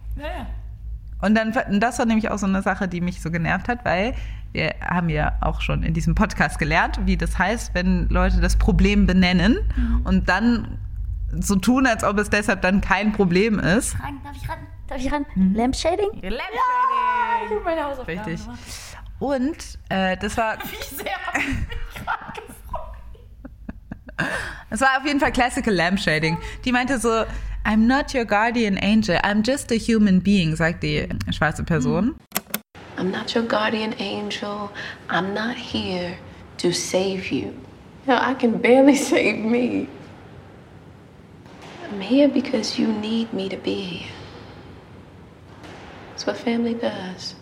[1.21, 4.13] Und dann, das war nämlich auch so eine Sache, die mich so genervt hat, weil
[4.51, 8.55] wir haben ja auch schon in diesem Podcast gelernt, wie das heißt, wenn Leute das
[8.55, 9.57] Problem benennen
[10.03, 10.79] und dann
[11.31, 13.99] so tun, als ob es deshalb dann kein Problem ist.
[13.99, 14.59] Ran, darf ich ran?
[14.87, 15.25] Darf ich ran?
[15.53, 16.09] Lamp Shading?
[16.21, 16.41] Lamp
[17.45, 18.43] Ich habe meine Hausaufgaben Richtig.
[18.43, 18.59] gemacht.
[19.19, 22.56] Und äh, das war Wie sehr habe ich mich gerade.
[24.69, 26.37] Es war auf jeden Fall Classical Lamp Shading.
[26.65, 27.25] Die meinte so,
[27.65, 32.15] I'm not your guardian angel, I'm just a human being, sagt die schwarze Person.
[32.97, 34.71] I'm not your guardian angel.
[35.09, 36.17] I'm not here
[36.57, 37.53] to save you.
[38.05, 39.87] Hell, I can barely save me.
[41.83, 44.11] I'm here because you need me to be here.
[46.09, 47.35] That's what family does.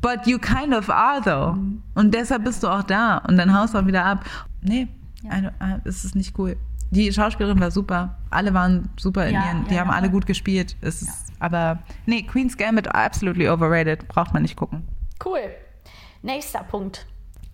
[0.00, 1.58] But you kind of are though.
[1.94, 4.24] Und deshalb bist du auch da und dann haust du auch wieder ab.
[4.62, 4.86] Nee,
[5.24, 6.56] Don't- äh, es ist nicht cool.
[6.90, 8.18] Die Schauspielerin war super.
[8.30, 10.76] Alle waren super in Ja, ihren, die ja, haben ja, alle gut gespielt.
[10.80, 14.08] Es ist, aber nee, Queen's Gambit absolutely overrated.
[14.08, 14.88] Braucht man nicht gucken.
[15.24, 15.40] Cool.
[16.22, 17.06] Nächster Punkt.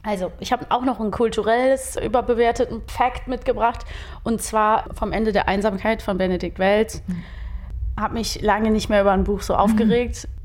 [0.03, 3.85] Also, ich habe auch noch ein kulturelles, überbewerteten Fact mitgebracht.
[4.23, 7.03] Und zwar vom Ende der Einsamkeit von Benedikt Welz.
[7.99, 10.17] Habe mich lange nicht mehr über ein Buch so aufgeregt.
[10.25, 10.29] Ich,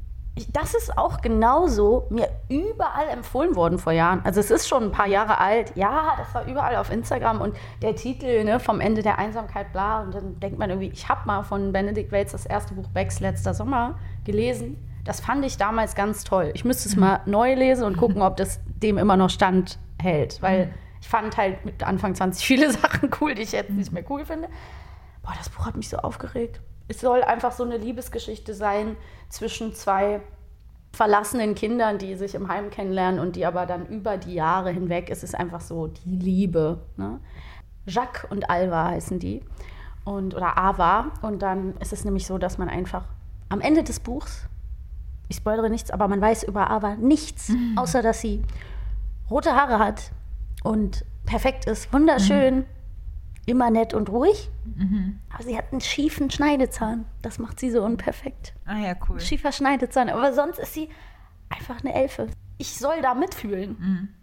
[0.53, 4.21] das ist auch genauso mir überall empfohlen worden vor Jahren.
[4.23, 5.73] Also es ist schon ein paar Jahre alt.
[5.75, 10.01] Ja, das war überall auf Instagram und der Titel ne, vom Ende der Einsamkeit, bla.
[10.01, 13.19] Und dann denkt man irgendwie, ich habe mal von Benedikt Welz das erste Buch Becks
[13.19, 14.77] letzter Sommer gelesen.
[15.03, 16.51] Das fand ich damals ganz toll.
[16.53, 20.41] Ich müsste es mal neu lesen und gucken, ob das dem immer noch standhält.
[20.41, 24.03] Weil ich fand halt mit Anfang 20 viele Sachen cool, die ich jetzt nicht mehr
[24.09, 24.47] cool finde.
[25.23, 26.61] Boah, das Buch hat mich so aufgeregt.
[26.91, 28.97] Es soll einfach so eine Liebesgeschichte sein
[29.29, 30.19] zwischen zwei
[30.91, 35.09] verlassenen Kindern, die sich im Heim kennenlernen und die aber dann über die Jahre hinweg,
[35.09, 36.81] es ist einfach so die Liebe.
[36.97, 37.21] Ne?
[37.85, 39.41] Jacques und Alva heißen die.
[40.03, 41.13] Und, oder Ava.
[41.21, 43.05] Und dann ist es nämlich so, dass man einfach
[43.47, 44.49] am Ende des Buchs,
[45.29, 48.43] ich spoilere nichts, aber man weiß über Ava nichts, außer dass sie
[49.29, 50.11] rote Haare hat
[50.61, 52.65] und perfekt ist, wunderschön,
[53.45, 54.49] immer nett und ruhig.
[55.33, 57.05] Aber sie hat einen schiefen Schneidezahn.
[57.21, 58.53] Das macht sie so unperfekt.
[58.65, 59.19] Ah ja, cool.
[59.19, 60.09] Schiefer Schneidezahn.
[60.09, 60.89] Aber sonst ist sie
[61.49, 62.27] einfach eine Elfe.
[62.57, 64.15] Ich soll da mitfühlen.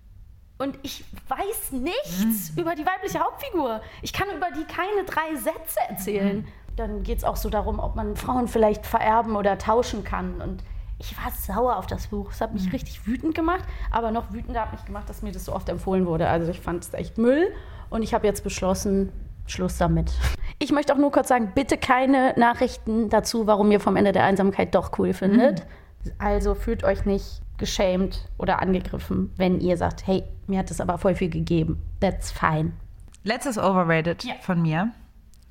[0.59, 3.81] Und ich weiß nichts über die weibliche Hauptfigur.
[4.03, 6.47] Ich kann über die keine drei Sätze erzählen.
[6.77, 10.41] Dann geht es auch so darum, ob man Frauen vielleicht vererben oder tauschen kann.
[10.41, 10.65] Und
[10.99, 12.31] ich war sauer auf das Buch.
[12.33, 13.65] Es hat mich richtig wütend gemacht.
[13.91, 16.29] Aber noch wütender hat mich gemacht, dass mir das so oft empfohlen wurde.
[16.29, 17.53] Also ich fand es echt Müll.
[17.91, 19.13] Und ich habe jetzt beschlossen,
[19.47, 20.13] Schluss damit.
[20.59, 24.25] Ich möchte auch nur kurz sagen, bitte keine Nachrichten dazu, warum ihr vom Ende der
[24.25, 25.67] Einsamkeit doch cool findet.
[26.19, 30.99] Also fühlt euch nicht geschämt oder angegriffen, wenn ihr sagt, hey, mir hat es aber
[30.99, 31.83] voll viel gegeben.
[32.01, 32.73] That's fine.
[33.25, 34.93] Letztes Overrated von mir.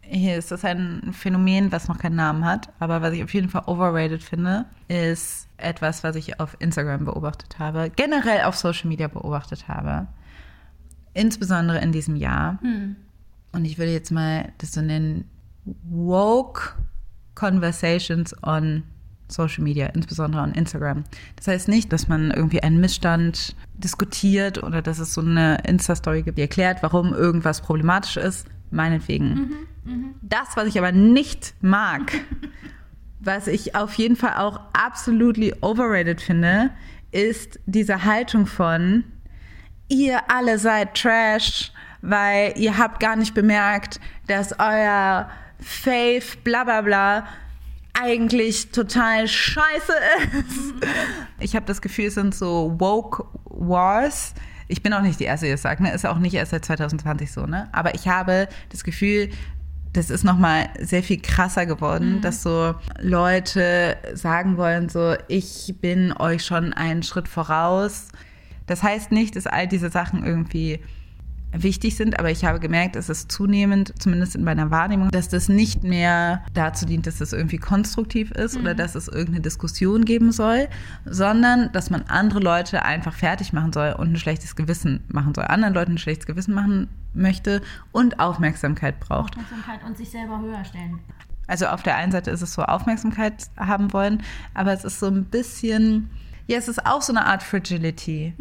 [0.02, 3.50] Hier ist das ein Phänomen, was noch keinen Namen hat, aber was ich auf jeden
[3.50, 9.10] Fall overrated finde, ist etwas, was ich auf Instagram beobachtet habe, generell auf Social Media
[9.10, 10.08] beobachtet habe.
[11.18, 12.60] Insbesondere in diesem Jahr.
[13.52, 15.26] Und ich würde jetzt mal das so nennen,
[15.90, 16.74] woke
[17.36, 18.84] conversations on
[19.30, 21.04] Social Media, insbesondere on Instagram.
[21.36, 26.24] Das heißt nicht, dass man irgendwie einen Missstand diskutiert oder dass es so eine Insta-Story
[26.24, 28.48] gibt, die erklärt, warum irgendwas problematisch ist.
[28.70, 29.52] Meinetwegen.
[30.22, 32.14] Das, was ich aber nicht mag,
[33.20, 36.72] was ich auf jeden Fall auch absolutely overrated finde,
[37.12, 39.06] ist diese Haltung von,
[39.88, 41.72] ihr alle seid Trash,
[42.02, 47.28] weil ihr habt gar nicht bemerkt, dass euer Faith, bla bla bla,
[48.00, 50.74] eigentlich total scheiße ist.
[51.40, 54.34] Ich habe das Gefühl, es sind so woke Wars.
[54.68, 55.94] Ich bin auch nicht die Erste, die das sagt, ne?
[55.94, 57.70] Ist auch nicht erst seit 2020 so, ne?
[57.72, 59.30] Aber ich habe das Gefühl,
[59.94, 66.12] das ist nochmal sehr viel krasser geworden, dass so Leute sagen wollen, so, ich bin
[66.12, 68.10] euch schon einen Schritt voraus.
[68.68, 70.80] Das heißt nicht, dass all diese Sachen irgendwie
[71.52, 75.50] wichtig sind, aber ich habe gemerkt, es ist zunehmend, zumindest in meiner Wahrnehmung, dass das
[75.50, 80.32] nicht mehr dazu dient, dass das irgendwie konstruktiv ist oder dass es irgendeine Diskussion geben
[80.32, 80.68] soll,
[81.06, 85.46] sondern dass man andere Leute einfach fertig machen soll und ein schlechtes Gewissen machen soll,
[85.46, 89.38] anderen Leuten ein schlechtes Gewissen machen möchte und Aufmerksamkeit braucht.
[89.38, 91.00] Aufmerksamkeit und sich selber höher stellen.
[91.48, 94.22] Also auf der einen Seite ist es so Aufmerksamkeit haben wollen,
[94.54, 96.10] aber es ist so ein bisschen,
[96.48, 98.34] ja, es ist auch so eine Art Fragility.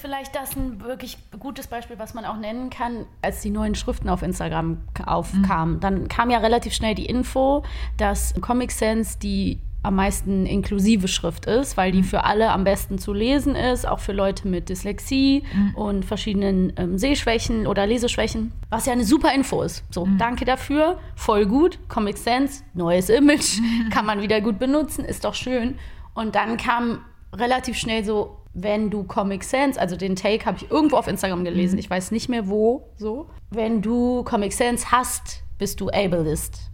[0.00, 4.08] Vielleicht das ein wirklich gutes Beispiel, was man auch nennen kann, als die neuen Schriften
[4.08, 5.80] auf Instagram aufkamen.
[5.80, 7.64] Dann kam ja relativ schnell die Info,
[7.96, 12.98] dass Comic Sans die am meisten inklusive Schrift ist, weil die für alle am besten
[12.98, 18.86] zu lesen ist, auch für Leute mit Dyslexie und verschiedenen ähm, Sehschwächen oder Leseschwächen, was
[18.86, 19.84] ja eine super Info ist.
[19.90, 23.58] So, danke dafür, voll gut, Comic Sans, neues Image,
[23.90, 25.78] kann man wieder gut benutzen, ist doch schön.
[26.14, 27.00] Und dann kam
[27.34, 31.44] relativ schnell so, wenn du Comic Sans, also den Take habe ich irgendwo auf Instagram
[31.44, 33.28] gelesen, ich weiß nicht mehr wo, so.
[33.50, 36.70] Wenn du Comic Sans hast, bist du ableist.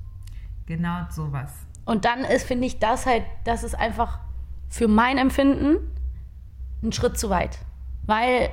[0.67, 1.53] Genau sowas.
[1.85, 4.21] Und dann ist, finde ich, das halt, das ist einfach
[4.69, 5.79] für mein Empfinden
[6.83, 7.59] ein Schritt zu weit.
[8.07, 8.51] Weil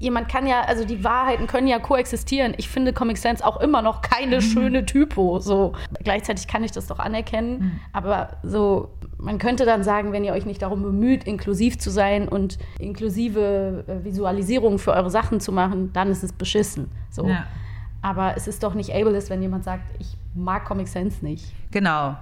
[0.00, 2.54] jemand kann ja, also die Wahrheiten können ja koexistieren.
[2.56, 4.40] Ich finde Comic Sans auch immer noch keine Mhm.
[4.40, 5.38] schöne Typo.
[5.38, 5.74] So.
[6.02, 7.58] Gleichzeitig kann ich das doch anerkennen.
[7.60, 7.80] Mhm.
[7.92, 12.26] Aber so, man könnte dann sagen, wenn ihr euch nicht darum bemüht, inklusiv zu sein
[12.28, 12.58] und
[13.04, 16.90] inklusive äh, Visualisierung für eure Sachen zu machen, dann ist es beschissen.
[17.10, 17.28] So.
[17.28, 17.44] Ja.
[18.02, 21.52] Aber es ist doch nicht ableist, wenn jemand sagt, ich mag Comic Sans nicht.
[21.70, 22.16] Genau.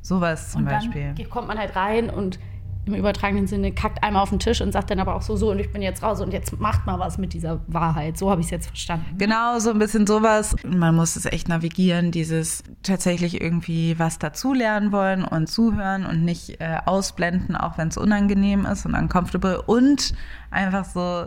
[0.00, 1.14] Sowas zum und Beispiel.
[1.16, 2.38] dann kommt man halt rein und
[2.86, 5.50] im übertragenen Sinne kackt einmal auf den Tisch und sagt dann aber auch so, so
[5.50, 8.16] und ich bin jetzt raus und jetzt macht mal was mit dieser Wahrheit.
[8.16, 9.18] So habe ich es jetzt verstanden.
[9.18, 10.56] Genau, so ein bisschen sowas.
[10.64, 16.60] Man muss es echt navigieren, dieses tatsächlich irgendwie was dazulernen wollen und zuhören und nicht
[16.60, 20.14] äh, ausblenden, auch wenn es unangenehm ist und uncomfortable und
[20.50, 21.26] einfach so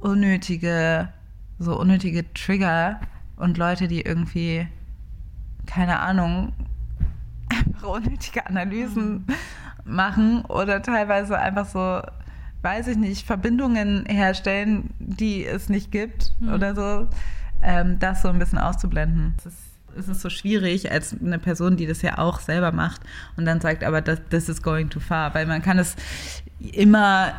[0.00, 1.08] unnötige,
[1.58, 3.00] so unnötige Trigger
[3.36, 4.68] und Leute, die irgendwie,
[5.66, 6.52] keine Ahnung,
[7.48, 9.26] einfach unnötige Analysen
[9.86, 12.02] machen oder teilweise einfach so,
[12.62, 17.08] weiß ich nicht, Verbindungen herstellen, die es nicht gibt oder so,
[17.62, 19.34] ähm, das so ein bisschen auszublenden.
[19.38, 23.00] Es ist, es ist so schwierig als eine Person, die das ja auch selber macht
[23.36, 25.96] und dann sagt, aber das, this is going too far, weil man kann es
[26.60, 27.32] immer,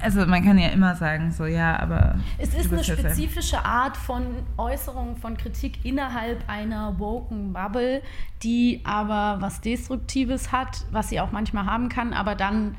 [0.00, 3.96] also man kann ja immer sagen, so ja, aber Es ist eine ja spezifische Art
[3.96, 4.24] von
[4.56, 8.02] Äußerung von Kritik innerhalb einer woken Bubble,
[8.42, 12.76] die aber was Destruktives hat, was sie auch manchmal haben kann, aber dann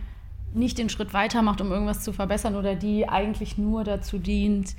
[0.54, 4.76] nicht den Schritt weiter macht, um irgendwas zu verbessern oder die eigentlich nur dazu dient,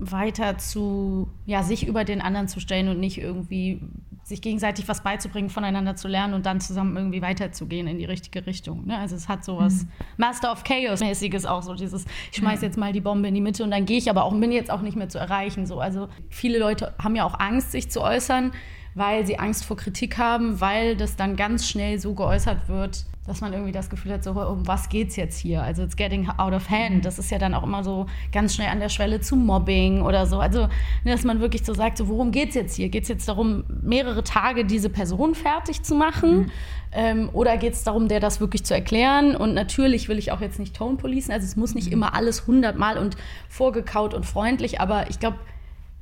[0.00, 3.80] weiter zu, ja, sich über den anderen zu stellen und nicht irgendwie
[4.24, 8.46] sich gegenseitig was beizubringen, voneinander zu lernen und dann zusammen irgendwie weiterzugehen in die richtige
[8.46, 8.86] Richtung.
[8.86, 8.96] Ne?
[8.96, 9.86] Also es hat sowas
[10.16, 13.64] Master of Chaos-mäßiges auch so dieses, ich schmeiß jetzt mal die Bombe in die Mitte
[13.64, 15.66] und dann gehe ich aber auch und bin jetzt auch nicht mehr zu erreichen.
[15.66, 15.80] So.
[15.80, 18.52] Also viele Leute haben ja auch Angst, sich zu äußern,
[18.94, 23.40] weil sie Angst vor Kritik haben, weil das dann ganz schnell so geäußert wird, dass
[23.40, 25.62] man irgendwie das Gefühl hat, so um was geht's jetzt hier?
[25.62, 27.04] Also it's getting out of hand.
[27.04, 30.26] Das ist ja dann auch immer so ganz schnell an der Schwelle zu Mobbing oder
[30.26, 30.40] so.
[30.40, 30.62] Also
[31.04, 32.88] ne, dass man wirklich so sagt, so worum geht's jetzt hier?
[32.88, 36.50] Geht's jetzt darum, mehrere Tage diese Person fertig zu machen?
[36.92, 39.36] Ähm, oder geht es darum, der das wirklich zu erklären?
[39.36, 41.30] Und natürlich will ich auch jetzt nicht Tone policen.
[41.30, 43.16] Also es muss nicht immer alles hundertmal und
[43.48, 45.38] vorgekaut und freundlich, aber ich glaube,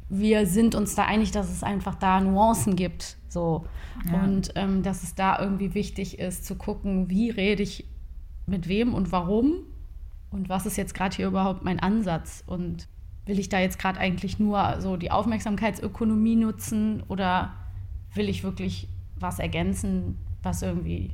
[0.09, 3.17] wir sind uns da einig, dass es einfach da Nuancen gibt.
[3.29, 3.67] So.
[4.13, 7.85] Und ähm, dass es da irgendwie wichtig ist zu gucken, wie rede ich
[8.47, 9.55] mit wem und warum
[10.31, 12.89] und was ist jetzt gerade hier überhaupt mein Ansatz und
[13.27, 17.53] will ich da jetzt gerade eigentlich nur so die Aufmerksamkeitsökonomie nutzen oder
[18.15, 18.89] will ich wirklich
[19.21, 21.11] was ergänzen, was irgendwie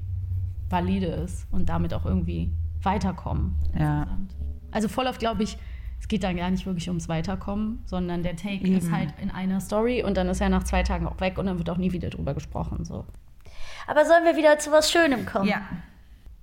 [0.68, 2.52] valide ist und damit auch irgendwie
[2.83, 3.57] weiterkommen.
[3.76, 4.18] Ja.
[4.70, 5.59] Also voll oft glaube ich,
[6.00, 8.96] es geht dann gar nicht wirklich ums Weiterkommen, sondern der Take ist Eben.
[8.96, 11.57] halt in einer Story und dann ist er nach zwei Tagen auch weg und dann
[11.59, 12.85] wird auch nie wieder drüber gesprochen.
[12.85, 13.07] So.
[13.87, 15.48] Aber sollen wir wieder zu was Schönem kommen?
[15.48, 15.62] Ja.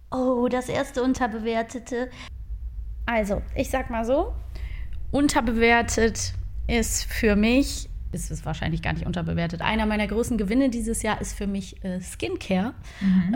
[0.10, 2.10] Oh, das erste unterbewertete.
[3.06, 4.34] Also, ich sag mal so,
[5.12, 6.34] unterbewertet
[6.68, 11.22] ist für mich, ist es wahrscheinlich gar nicht unterbewertet, einer meiner großen Gewinne dieses Jahr
[11.22, 12.74] ist für mich äh, Skincare.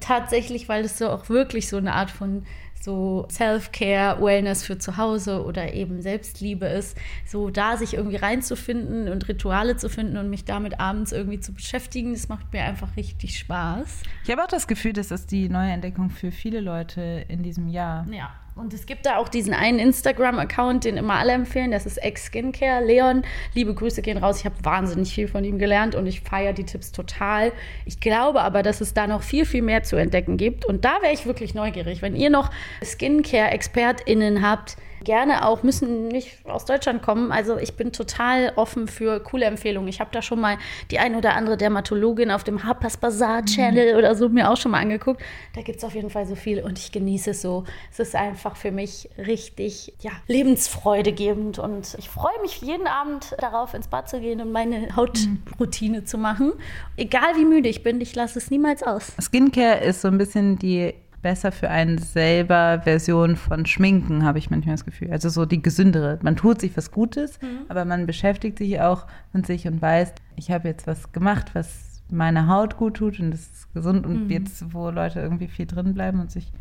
[0.01, 2.43] Tatsächlich, weil es so auch wirklich so eine Art von
[2.85, 9.09] so Self-Care, Wellness für zu Hause oder eben Selbstliebe ist, so da sich irgendwie reinzufinden
[9.09, 12.95] und Rituale zu finden und mich damit abends irgendwie zu beschäftigen, das macht mir einfach
[12.95, 14.03] richtig Spaß.
[14.23, 17.67] Ich habe auch das Gefühl, das ist die neue Entdeckung für viele Leute in diesem
[17.67, 18.05] Jahr.
[18.11, 21.71] Ja, und es gibt da auch diesen einen Instagram-Account, den immer alle empfehlen.
[21.71, 22.85] Das ist Ex Skincare.
[22.85, 24.39] Leon, liebe Grüße gehen raus.
[24.39, 27.51] Ich habe wahnsinnig viel von ihm gelernt und ich feiere die Tipps total.
[27.85, 30.63] Ich glaube aber, dass es da noch viel, viel mehr zu entdecken gibt.
[30.63, 32.01] Und da wäre ich wirklich neugierig.
[32.01, 32.49] Wenn ihr noch
[32.81, 37.31] Skincare-ExpertInnen habt, gerne auch, müssen nicht aus Deutschland kommen.
[37.31, 39.87] Also ich bin total offen für coole Empfehlungen.
[39.87, 40.57] Ich habe da schon mal
[40.91, 44.71] die ein oder andere Dermatologin auf dem Harper's Bazaar Channel oder so mir auch schon
[44.71, 45.21] mal angeguckt.
[45.53, 47.63] Da gibt es auf jeden Fall so viel und ich genieße es so.
[47.91, 53.73] Es ist einfach für mich richtig ja, lebensfreudegebend und ich freue mich jeden Abend darauf,
[53.73, 56.53] ins Bad zu gehen und meine Hautroutine zu machen.
[56.97, 59.13] Egal wie müde ich bin, ich lasse es niemals aus.
[59.21, 60.93] Skincare ist so ein bisschen die
[61.25, 65.09] besser für einen selber Version von Schminken, habe ich manchmal das Gefühl.
[65.11, 66.19] Also so die gesündere.
[66.21, 70.51] Man tut sich was Gutes, aber man beschäftigt sich auch mit sich und weiß, ich
[70.51, 74.05] habe jetzt was gemacht, was meiner Haut gut tut und das ist gesund.
[74.05, 76.51] Und jetzt, wo Leute irgendwie viel drin bleiben und sich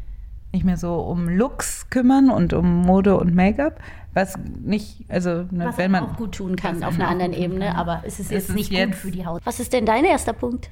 [0.55, 3.79] nicht mehr so um Looks kümmern und um Mode und Make-up,
[4.15, 7.41] was nicht, also ne, Was wenn man auch gut tun kann auf einer anderen gut
[7.43, 9.43] Ebene, aber es ist Es jetzt ist nicht gut jetzt- für die Haut.
[9.45, 10.71] Was ist denn dein erster Punkt?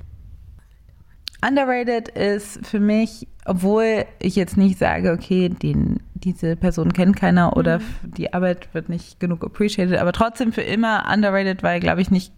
[1.46, 7.56] Underrated ist für mich, obwohl ich jetzt nicht sage, okay, den diese Person kennt keiner
[7.56, 12.10] oder die Arbeit wird nicht genug appreciated, aber trotzdem für immer underrated, weil, glaube ich,
[12.10, 12.32] nicht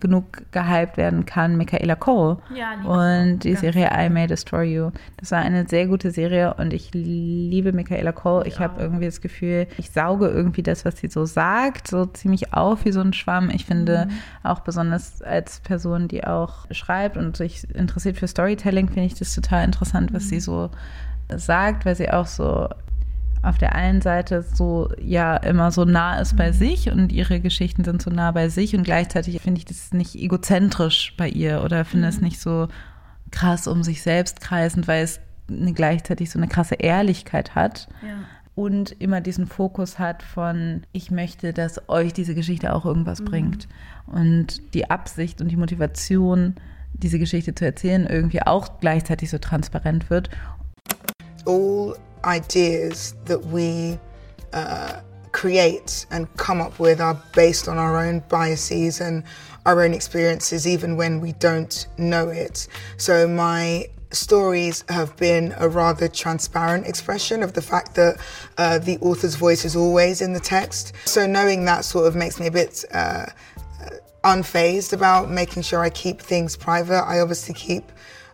[0.00, 2.38] genug gehypt werden kann, Michaela Cole.
[2.54, 4.90] Ja, und die Serie I May Destroy You.
[5.16, 8.46] Das war eine sehr gute Serie und ich liebe Michaela Cole.
[8.46, 12.54] Ich habe irgendwie das Gefühl, ich sauge irgendwie das, was sie so sagt, so ziemlich
[12.54, 13.50] auf wie so ein Schwamm.
[13.50, 14.08] Ich finde
[14.42, 19.34] auch besonders als Person, die auch schreibt und sich interessiert für Storytelling, finde ich das
[19.34, 20.70] total interessant, was sie so
[21.34, 22.68] sagt, weil sie auch so
[23.42, 27.84] auf der einen Seite so ja immer so nah ist bei sich und ihre Geschichten
[27.84, 31.84] sind so nah bei sich und gleichzeitig finde ich das nicht egozentrisch bei ihr oder
[31.84, 32.68] finde es nicht so
[33.30, 37.88] krass um sich selbst kreisend, weil es eine, gleichzeitig so eine krasse Ehrlichkeit hat
[38.58, 43.68] und immer diesen Fokus hat von, ich möchte, dass euch diese Geschichte auch irgendwas bringt.
[44.06, 46.56] Und die Absicht und die Motivation,
[46.92, 50.30] diese Geschichte zu erzählen, irgendwie auch gleichzeitig so transparent wird.
[51.46, 51.94] all
[52.24, 53.98] ideas that we
[54.52, 55.00] uh,
[55.32, 59.22] create and come up with are based on our own biases and
[59.66, 62.68] our own experiences, even when we don't know it.
[62.96, 68.16] So, my stories have been a rather transparent expression of the fact that
[68.56, 70.94] uh, the author's voice is always in the text.
[71.04, 72.84] So, knowing that sort of makes me a bit.
[72.92, 73.26] Uh,
[74.24, 77.02] unfazed about making sure I keep things private.
[77.04, 77.84] I obviously keep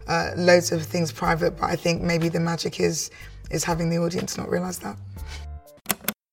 [0.08, 3.10] uh, loads of things private, but I think maybe the magic is
[3.50, 4.96] is having the audience not realize that.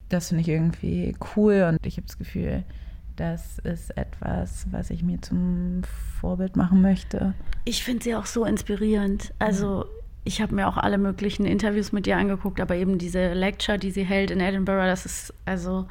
[0.09, 2.63] Das finde ich irgendwie cool und ich habe das Gefühl,
[3.15, 5.83] das ist etwas, was ich mir zum
[6.19, 7.33] Vorbild machen möchte.
[7.65, 9.33] Ich finde sie auch so inspirierend.
[9.39, 9.85] Also
[10.23, 13.91] ich habe mir auch alle möglichen Interviews mit ihr angeguckt, aber eben diese Lecture, die
[13.91, 15.87] sie hält in Edinburgh, das ist also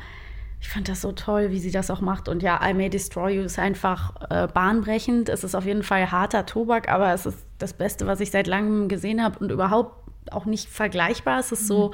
[0.61, 2.29] ich fand das so toll, wie sie das auch macht.
[2.29, 5.31] Und ja, I May Destroy You ist einfach äh, bahnbrechend.
[5.31, 8.47] Es ist auf jeden Fall harter Tobak, aber es ist das Beste, was ich seit
[8.47, 10.00] langem gesehen habe und überhaupt
[10.31, 11.41] auch nicht vergleichbar.
[11.41, 11.93] Es ist so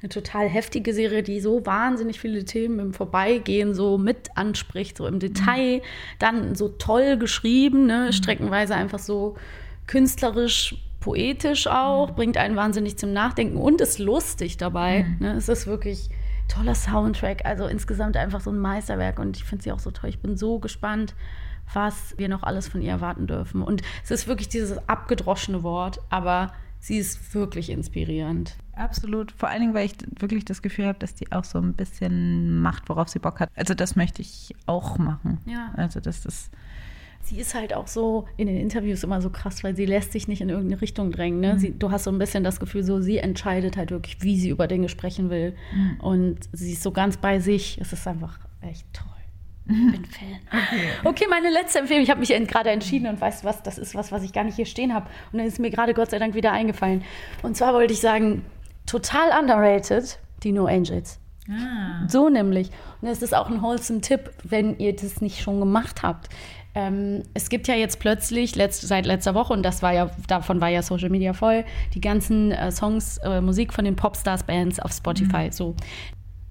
[0.00, 5.06] eine total heftige Serie, die so wahnsinnig viele Themen im Vorbeigehen so mit anspricht, so
[5.06, 5.82] im Detail.
[6.18, 8.12] Dann so toll geschrieben, ne?
[8.12, 9.36] streckenweise einfach so
[9.86, 15.06] künstlerisch, poetisch auch, bringt einen wahnsinnig zum Nachdenken und ist lustig dabei.
[15.20, 15.32] Ne?
[15.32, 16.10] Es ist wirklich
[16.48, 20.10] toller Soundtrack, also insgesamt einfach so ein Meisterwerk und ich finde sie auch so toll.
[20.10, 21.14] Ich bin so gespannt,
[21.72, 23.62] was wir noch alles von ihr erwarten dürfen.
[23.62, 28.56] Und es ist wirklich dieses abgedroschene Wort, aber sie ist wirklich inspirierend.
[28.74, 29.32] Absolut.
[29.32, 32.60] Vor allen Dingen, weil ich wirklich das Gefühl habe, dass die auch so ein bisschen
[32.60, 33.50] macht, worauf sie Bock hat.
[33.56, 35.38] Also das möchte ich auch machen.
[35.46, 35.72] Ja.
[35.76, 36.50] Also das ist
[37.28, 40.28] Sie ist halt auch so in den Interviews immer so krass, weil sie lässt sich
[40.28, 41.40] nicht in irgendeine Richtung drängen.
[41.40, 41.58] Ne?
[41.58, 44.48] Sie, du hast so ein bisschen das Gefühl, so sie entscheidet halt wirklich, wie sie
[44.48, 45.54] über Dinge sprechen will.
[45.98, 47.78] Und sie ist so ganz bei sich.
[47.82, 49.17] Es ist einfach echt toll.
[49.68, 50.38] Ich bin Fan.
[51.04, 52.02] Okay, meine letzte Empfehlung.
[52.02, 54.56] Ich habe mich gerade entschieden und weißt was, das ist was, was ich gar nicht
[54.56, 55.06] hier stehen habe.
[55.32, 57.04] Und dann ist mir gerade Gott sei Dank wieder eingefallen.
[57.42, 58.44] Und zwar wollte ich sagen,
[58.86, 61.20] total underrated, die No Angels.
[62.08, 62.70] So nämlich.
[63.00, 66.28] Und es ist auch ein wholesome Tipp, wenn ihr das nicht schon gemacht habt.
[66.74, 70.60] Ähm, es gibt ja jetzt plötzlich letzt, seit letzter Woche, und das war ja, davon
[70.60, 71.64] war ja Social Media voll,
[71.94, 75.48] die ganzen äh, Songs, äh, Musik von den Popstars-Bands auf Spotify.
[75.50, 75.74] So.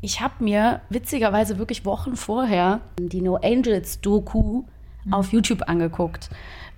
[0.02, 4.64] Ich habe mir witzigerweise wirklich Wochen vorher die No Angels Doku
[5.10, 6.30] auf YouTube angeguckt.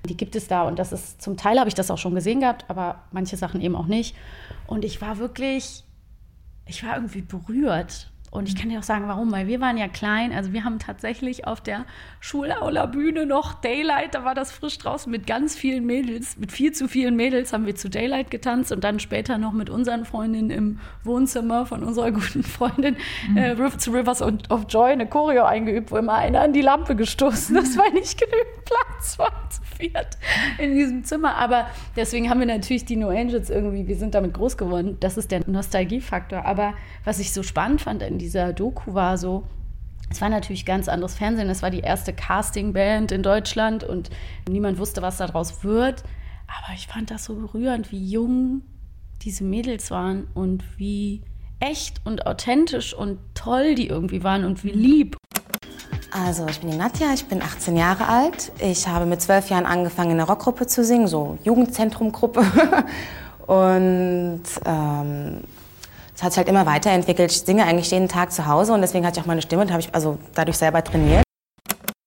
[0.07, 2.39] Die gibt es da und das ist zum Teil habe ich das auch schon gesehen
[2.39, 4.15] gehabt, aber manche Sachen eben auch nicht.
[4.67, 5.84] Und ich war wirklich
[6.70, 8.11] ich war irgendwie berührt.
[8.32, 10.32] Und ich kann dir auch sagen, warum, weil wir waren ja klein.
[10.32, 11.86] Also wir haben tatsächlich auf der
[12.20, 16.88] Schulaula-Bühne noch Daylight, da war das frisch draußen mit ganz vielen Mädels, mit viel zu
[16.88, 20.80] vielen Mädels haben wir zu Daylight getanzt und dann später noch mit unseren Freundinnen im
[21.04, 22.98] Wohnzimmer von unserer guten Freundin
[23.36, 26.62] äh, Riv- zu Rivers und of Joy eine Choreo eingeübt, wo immer einer an die
[26.62, 30.18] Lampe gestoßen ist, weil nicht genügend Platz war zu viert
[30.60, 31.36] in diesem Zimmer.
[31.36, 34.98] Aber deswegen haben wir natürlich die No Angels irgendwie, wir sind damit groß geworden.
[35.00, 36.46] Das ist der Nostalgiefaktor.
[36.46, 36.74] Aber
[37.06, 39.45] was ich so spannend fand in dieser Doku war so,
[40.11, 41.49] es war natürlich ganz anderes Fernsehen.
[41.49, 44.09] Es war die erste Castingband in Deutschland und
[44.47, 46.03] niemand wusste, was daraus wird.
[46.47, 48.61] Aber ich fand das so berührend, wie jung
[49.22, 51.22] diese Mädels waren und wie
[51.59, 55.17] echt und authentisch und toll die irgendwie waren und wie lieb.
[56.11, 58.51] Also, ich bin die Nadja, ich bin 18 Jahre alt.
[58.59, 62.43] Ich habe mit zwölf Jahren angefangen, in einer Rockgruppe zu singen, so Jugendzentrumgruppe.
[63.45, 65.41] Und ähm,
[66.20, 67.32] es hat sich halt immer weiterentwickelt.
[67.32, 69.72] Ich singe eigentlich jeden Tag zu Hause und deswegen hatte ich auch meine Stimme und
[69.72, 71.24] habe ich also dadurch selber trainiert.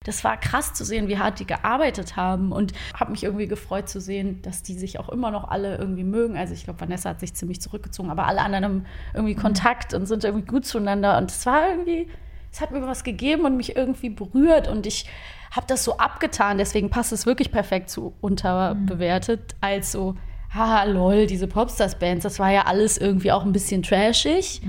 [0.05, 3.89] Das war krass zu sehen, wie hart die gearbeitet haben und habe mich irgendwie gefreut
[3.89, 6.37] zu sehen, dass die sich auch immer noch alle irgendwie mögen.
[6.37, 10.05] Also ich glaube, Vanessa hat sich ziemlich zurückgezogen, aber alle anderen haben irgendwie Kontakt und
[10.05, 12.07] sind irgendwie gut zueinander und es war irgendwie,
[12.53, 15.09] es hat mir was gegeben und mich irgendwie berührt und ich
[15.53, 20.17] habe das so abgetan, deswegen passt es wirklich perfekt zu unterbewertet, als so,
[20.55, 24.61] haha, lol, diese Popstars-Bands, das war ja alles irgendwie auch ein bisschen trashig.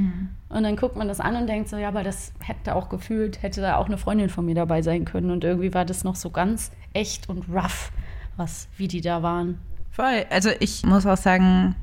[0.50, 3.42] Und dann guckt man das an und denkt so, ja, aber das hätte auch gefühlt,
[3.42, 5.32] hätte da auch eine Freundin von mir dabei sein können.
[5.32, 7.92] Und irgendwie war das noch so ganz echt und rough,
[8.38, 9.60] was, wie die da waren.
[9.92, 10.26] Voll.
[10.30, 11.76] Also ich muss auch sagen,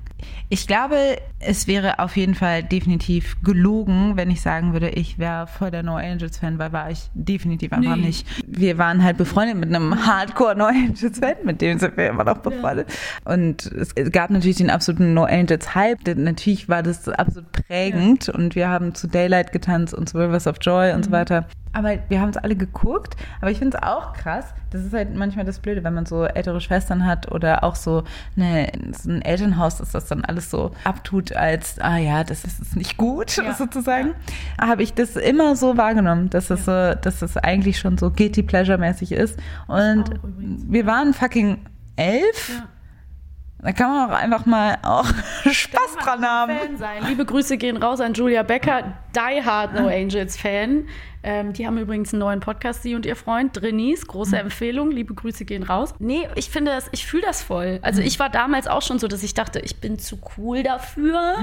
[0.48, 5.46] ich glaube, es wäre auf jeden Fall definitiv gelogen, wenn ich sagen würde, ich wäre
[5.46, 8.02] voll der No Angels Fan, weil war ich definitiv einfach Nee.
[8.06, 8.26] nicht.
[8.46, 12.24] Wir waren halt befreundet mit einem Hardcore No Angels Fan, mit dem sind wir immer
[12.24, 12.88] noch befreundet.
[13.24, 15.98] Und es gab natürlich den absoluten No Angels Hype.
[16.16, 20.56] Natürlich war das absolut prägend und wir haben zu Daylight getanzt und zu Rivers of
[20.60, 21.46] Joy und so weiter.
[21.72, 23.16] Aber wir haben es alle geguckt.
[23.40, 24.46] Aber ich finde es auch krass.
[24.70, 28.04] Das ist halt manchmal das Blöde, wenn man so ältere Schwestern hat oder auch so,
[28.36, 32.60] eine, so ein Elternhaus, dass das dann alles so abtut als, ah ja, das ist
[32.60, 33.54] ist nicht gut, Ja.
[33.58, 34.14] sozusagen.
[34.60, 38.42] Habe ich das immer so wahrgenommen, dass es so, dass es eigentlich schon so guilty
[38.42, 39.38] pleasure mäßig ist.
[39.66, 40.04] Und
[40.38, 41.58] wir waren fucking
[41.96, 42.48] elf.
[42.54, 42.68] Ja.
[43.62, 45.04] Da kann man auch einfach mal auch
[45.50, 46.56] Spaß dran haben.
[46.56, 47.04] Fan sein.
[47.06, 50.86] Liebe Grüße gehen raus an Julia Becker, Die Hard No Angels Fan.
[51.22, 54.06] Ähm, die haben übrigens einen neuen Podcast, sie und ihr Freund, Drinis.
[54.06, 54.90] Große Empfehlung.
[54.90, 55.94] Liebe Grüße gehen raus.
[55.98, 57.78] Nee, ich finde das, ich fühle das voll.
[57.82, 61.36] Also ich war damals auch schon so, dass ich dachte, ich bin zu cool dafür.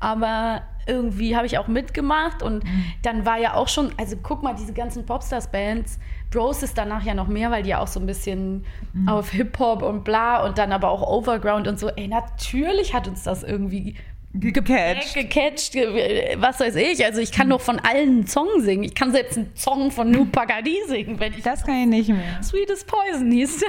[0.00, 2.64] Aber irgendwie habe ich auch mitgemacht und
[3.02, 5.98] dann war ja auch schon, also guck mal, diese ganzen Popstars-Bands,
[6.30, 8.64] Bros ist danach ja noch mehr, weil die ja auch so ein bisschen
[9.06, 11.88] auf Hip-Hop und bla und dann aber auch Overground und so.
[11.88, 13.94] Ey, natürlich hat uns das irgendwie
[14.34, 15.14] Gecatcht.
[15.14, 17.02] gecatcht, ge- was weiß ich.
[17.04, 18.84] Also ich kann doch von allen einen Song singen.
[18.84, 22.08] Ich kann selbst einen Song von Nu Pagadi singen, wenn ich Das kann ich nicht
[22.10, 22.42] mehr.
[22.42, 23.60] Sweetest Poison hieß.
[23.60, 23.68] der.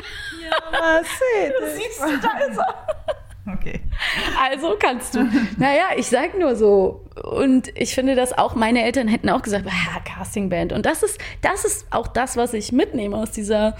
[0.72, 1.07] Was
[1.76, 2.76] Siehst du, da ist er.
[3.53, 3.79] Okay.
[4.41, 5.27] Also kannst du.
[5.57, 7.05] Naja, ich sag nur so.
[7.23, 10.73] Und ich finde das auch, meine Eltern hätten auch gesagt, ah, Castingband.
[10.73, 13.75] Und das ist, das ist auch das, was ich mitnehme aus dieser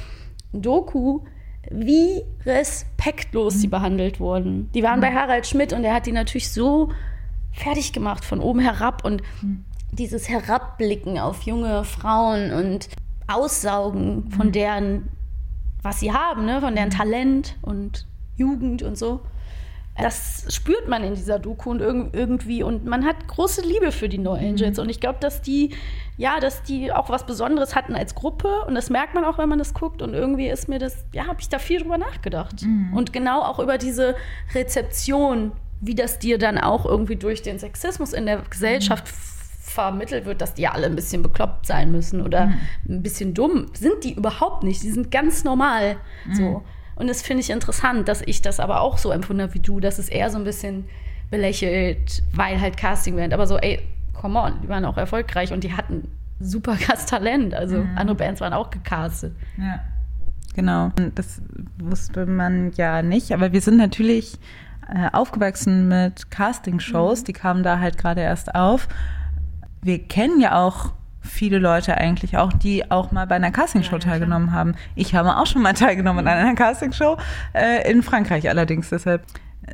[0.53, 1.22] Doku,
[1.70, 4.70] wie respektlos die behandelt wurden.
[4.74, 6.91] Die waren bei Harald Schmidt und er hat die natürlich so
[7.51, 9.22] fertig gemacht von oben herab und
[9.91, 12.89] dieses Herabblicken auf junge Frauen und
[13.28, 15.09] Aussaugen von deren,
[15.82, 16.61] was sie haben, ne?
[16.61, 19.22] von deren Talent und Jugend und so.
[20.02, 22.64] Das spürt man in dieser Doku und irg irgendwie.
[22.64, 24.80] Und man hat große Liebe für die No Angels.
[24.80, 25.74] Und ich glaube, dass die
[26.20, 28.66] ja, dass die auch was Besonderes hatten als Gruppe.
[28.68, 30.02] Und das merkt man auch, wenn man das guckt.
[30.02, 32.62] Und irgendwie ist mir das, ja, habe ich da viel drüber nachgedacht.
[32.93, 34.16] Und genau auch über diese
[34.54, 39.08] Rezeption, wie das dir dann auch irgendwie durch den Sexismus in der Gesellschaft
[39.62, 42.52] vermittelt wird, dass die ja alle ein bisschen bekloppt sein müssen oder
[42.89, 43.68] ein bisschen dumm.
[43.72, 44.84] Sind die überhaupt nicht.
[44.84, 45.95] Die sind ganz normal.
[46.34, 46.64] So.
[47.00, 49.80] Und das finde ich interessant, dass ich das aber auch so empfunden habe wie du,
[49.80, 50.86] dass es eher so ein bisschen
[51.32, 53.34] belächelt, weil halt Casting werden.
[53.34, 53.80] Aber so, ey,
[54.14, 57.54] come on, die waren auch erfolgreich und die hatten super krass Talent.
[57.54, 59.34] Also andere Bands waren auch gecastet.
[59.58, 59.80] Ja.
[60.56, 60.91] Genau.
[61.16, 61.41] Das
[61.78, 64.38] wusste man ja nicht, aber wir sind natürlich
[64.93, 68.89] äh, aufgewachsen mit Casting-Shows, die kamen da halt gerade erst auf.
[69.82, 70.91] Wir kennen ja auch
[71.22, 74.76] viele Leute eigentlich auch, die auch mal bei einer Castingshow teilgenommen haben.
[74.95, 77.17] Ich habe auch schon mal teilgenommen an einer Castingshow,
[77.53, 79.26] äh, in Frankreich allerdings, deshalb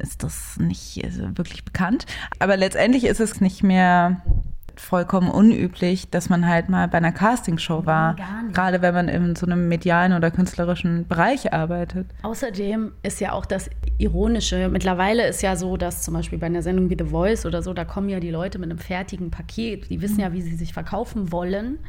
[0.01, 2.05] ist das nicht äh, wirklich bekannt.
[2.39, 4.21] Aber letztendlich ist es nicht mehr
[4.79, 8.15] vollkommen unüblich, dass man halt mal bei einer Castingshow war.
[8.53, 12.07] Gerade wenn man in so einem medialen oder künstlerischen Bereich arbeitet.
[12.23, 14.69] Außerdem ist ja auch das Ironische.
[14.69, 17.73] Mittlerweile ist ja so, dass zum Beispiel bei einer Sendung wie The Voice oder so,
[17.73, 19.89] da kommen ja die Leute mit einem fertigen Paket.
[19.89, 21.79] Die wissen ja, wie sie sich verkaufen wollen,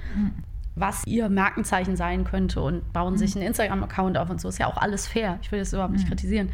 [0.74, 4.48] was ihr Markenzeichen sein könnte und bauen sich einen Instagram-Account auf und so.
[4.48, 5.38] Ist ja auch alles fair.
[5.42, 6.50] Ich will das überhaupt nicht kritisieren.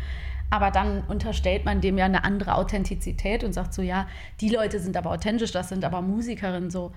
[0.53, 4.07] Aber dann unterstellt man dem ja eine andere Authentizität und sagt so, ja,
[4.42, 6.92] die Leute sind aber authentisch, das sind aber Musikerinnen so.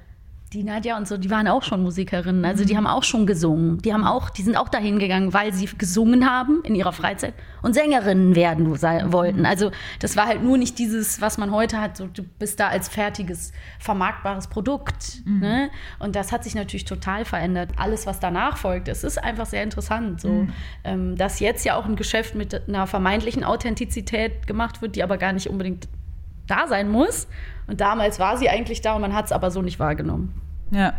[0.56, 3.82] Die Nadja und so, die waren auch schon Musikerinnen, also die haben auch schon gesungen.
[3.82, 7.34] Die haben auch, die sind auch dahin gegangen, weil sie gesungen haben in ihrer Freizeit
[7.62, 9.46] und Sängerinnen werden sei, wollten.
[9.46, 12.70] Also das war halt nur nicht dieses, was man heute hat, so du bist da
[12.70, 15.26] als fertiges, vermarktbares Produkt.
[15.26, 15.70] Ne?
[16.00, 17.72] Und das hat sich natürlich total verändert.
[17.76, 20.48] Alles, was danach folgt, es ist einfach sehr interessant, so
[20.86, 25.18] ähm, dass jetzt ja auch ein Geschäft mit einer vermeintlichen Authentizität gemacht wird, die aber
[25.18, 25.90] gar nicht unbedingt
[26.48, 27.28] da sein muss.
[27.68, 30.45] Und damals war sie eigentlich da und man hat es aber so nicht wahrgenommen.
[30.72, 30.94] Ja.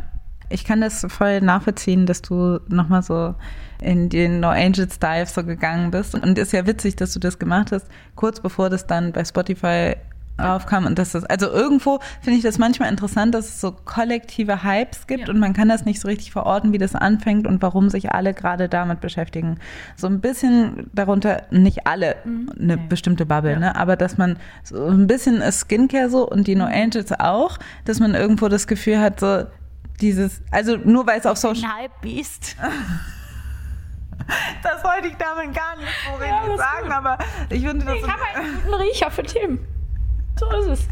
[0.49, 3.35] Ich kann das voll nachvollziehen, dass du nochmal so
[3.81, 6.15] in den No Angels Dive so gegangen bist.
[6.15, 9.97] Und ist ja witzig, dass du das gemacht hast, kurz bevor das dann bei Spotify
[10.39, 14.63] raufkam und dass das, also irgendwo finde ich das manchmal interessant, dass es so kollektive
[14.63, 15.33] Hypes gibt Ja.
[15.33, 18.35] und man kann das nicht so richtig verorten, wie das anfängt und warum sich alle
[18.35, 19.59] gerade damit beschäftigen.
[19.97, 22.17] So ein bisschen darunter, nicht alle,
[22.61, 26.55] eine bestimmte Bubble, ne, aber dass man so ein bisschen ist Skincare so und die
[26.55, 27.57] No Angels auch,
[27.87, 29.45] dass man irgendwo das Gefühl hat, so
[30.01, 32.57] dieses, also nur weil es auf Social Ein Hypebeast.
[34.63, 37.17] Das wollte ich damit gar nicht so richtig sagen, aber
[37.49, 37.95] ich finde das.
[37.95, 39.65] Ich habe einen guten Riecher für Themen.
[40.37, 40.89] So ist es.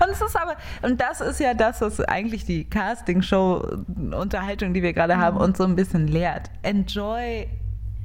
[0.00, 4.92] Und es ist aber, und das ist ja das, was eigentlich die Casting-Show-Unterhaltung, die wir
[4.92, 6.50] gerade haben, uns so ein bisschen lehrt.
[6.62, 7.48] Enjoy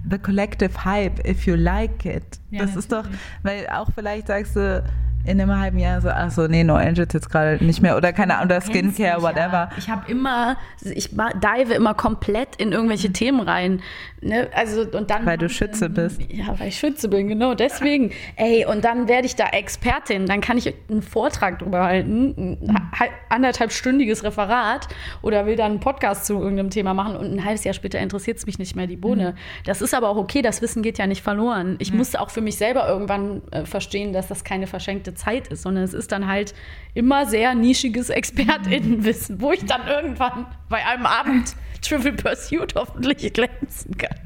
[0.10, 2.40] the collective hype if you like it.
[2.52, 3.06] Ja, das ist doch,
[3.44, 4.84] weil auch vielleicht sagst du
[5.28, 8.14] in einem halben Jahr so, ach so, nee, No Angels jetzt gerade nicht mehr oder
[8.14, 9.52] keine Ahnung, oder Skincare, whatever.
[9.52, 9.70] Ja.
[9.78, 13.82] Ich habe immer, ich dive immer komplett in irgendwelche Themen rein.
[14.22, 14.48] Ne?
[14.54, 16.20] Also, und dann Weil du Schütze bist.
[16.32, 17.54] Ja, weil ich Schütze bin, genau.
[17.54, 20.26] Deswegen, ey, und dann werde ich da Expertin.
[20.26, 24.88] Dann kann ich einen Vortrag drüber halten, ein ha- anderthalbstündiges Referat
[25.22, 28.38] oder will dann einen Podcast zu irgendeinem Thema machen und ein halbes Jahr später interessiert
[28.38, 29.36] es mich nicht mehr die Bohne.
[29.66, 31.76] Das ist aber auch okay, das Wissen geht ja nicht verloren.
[31.80, 35.64] Ich musste auch für mich selber irgendwann äh, verstehen, dass das keine verschenkte Zeit ist,
[35.64, 36.54] sondern es ist dann halt
[36.94, 43.98] immer sehr nischiges ExpertInnenwissen, wo ich dann irgendwann bei einem Abend Trivial Pursuit hoffentlich glänzen
[43.98, 44.18] kann.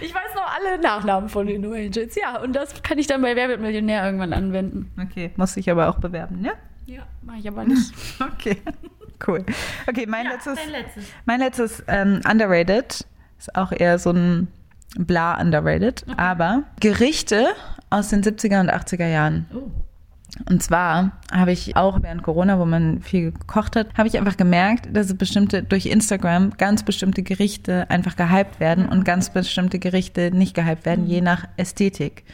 [0.00, 3.20] Ich weiß noch alle Nachnamen von den No Angels, ja, und das kann ich dann
[3.22, 4.90] bei Wer wird Millionär irgendwann anwenden.
[5.02, 6.52] Okay, muss ich aber auch bewerben, ja?
[6.86, 7.92] Ja, mache ich aber nicht.
[8.20, 8.56] Okay,
[9.26, 9.44] cool.
[9.86, 11.04] Okay, mein Ja, letztes, letztes.
[11.26, 13.06] mein letztes ähm, underrated
[13.38, 14.48] ist auch eher so ein
[14.96, 17.48] bla underrated, aber Gerichte
[17.90, 19.46] aus den 70er und 80er Jahren.
[19.54, 19.70] Oh.
[20.48, 24.36] Und zwar habe ich auch während Corona, wo man viel gekocht hat, habe ich einfach
[24.36, 29.78] gemerkt, dass es bestimmte durch Instagram ganz bestimmte Gerichte einfach gehypt werden und ganz bestimmte
[29.78, 32.24] Gerichte nicht gehypt werden, je nach Ästhetik.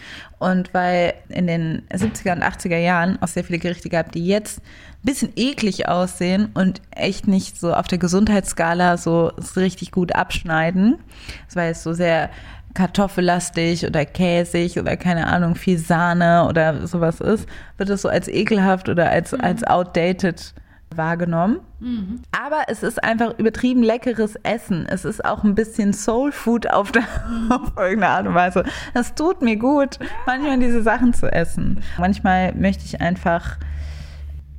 [0.41, 4.59] Und weil in den 70er und 80er Jahren auch sehr viele Gerichte gab, die jetzt
[4.59, 10.99] ein bisschen eklig aussehen und echt nicht so auf der Gesundheitsskala so richtig gut abschneiden.
[11.47, 12.31] Das war jetzt so sehr
[12.75, 18.29] kartoffellastig oder käsig oder keine Ahnung, viel Sahne oder sowas ist, wird es so als
[18.29, 20.55] ekelhaft oder als, als outdated
[20.97, 21.61] wahrgenommen.
[22.33, 24.87] Aber es ist einfach übertrieben leckeres Essen.
[24.89, 27.03] Es ist auch ein bisschen Soul Food auf, der,
[27.51, 28.65] auf irgendeine Art und Weise.
[28.95, 31.83] Das tut mir gut, manchmal diese Sachen zu essen.
[31.99, 33.59] Manchmal möchte ich einfach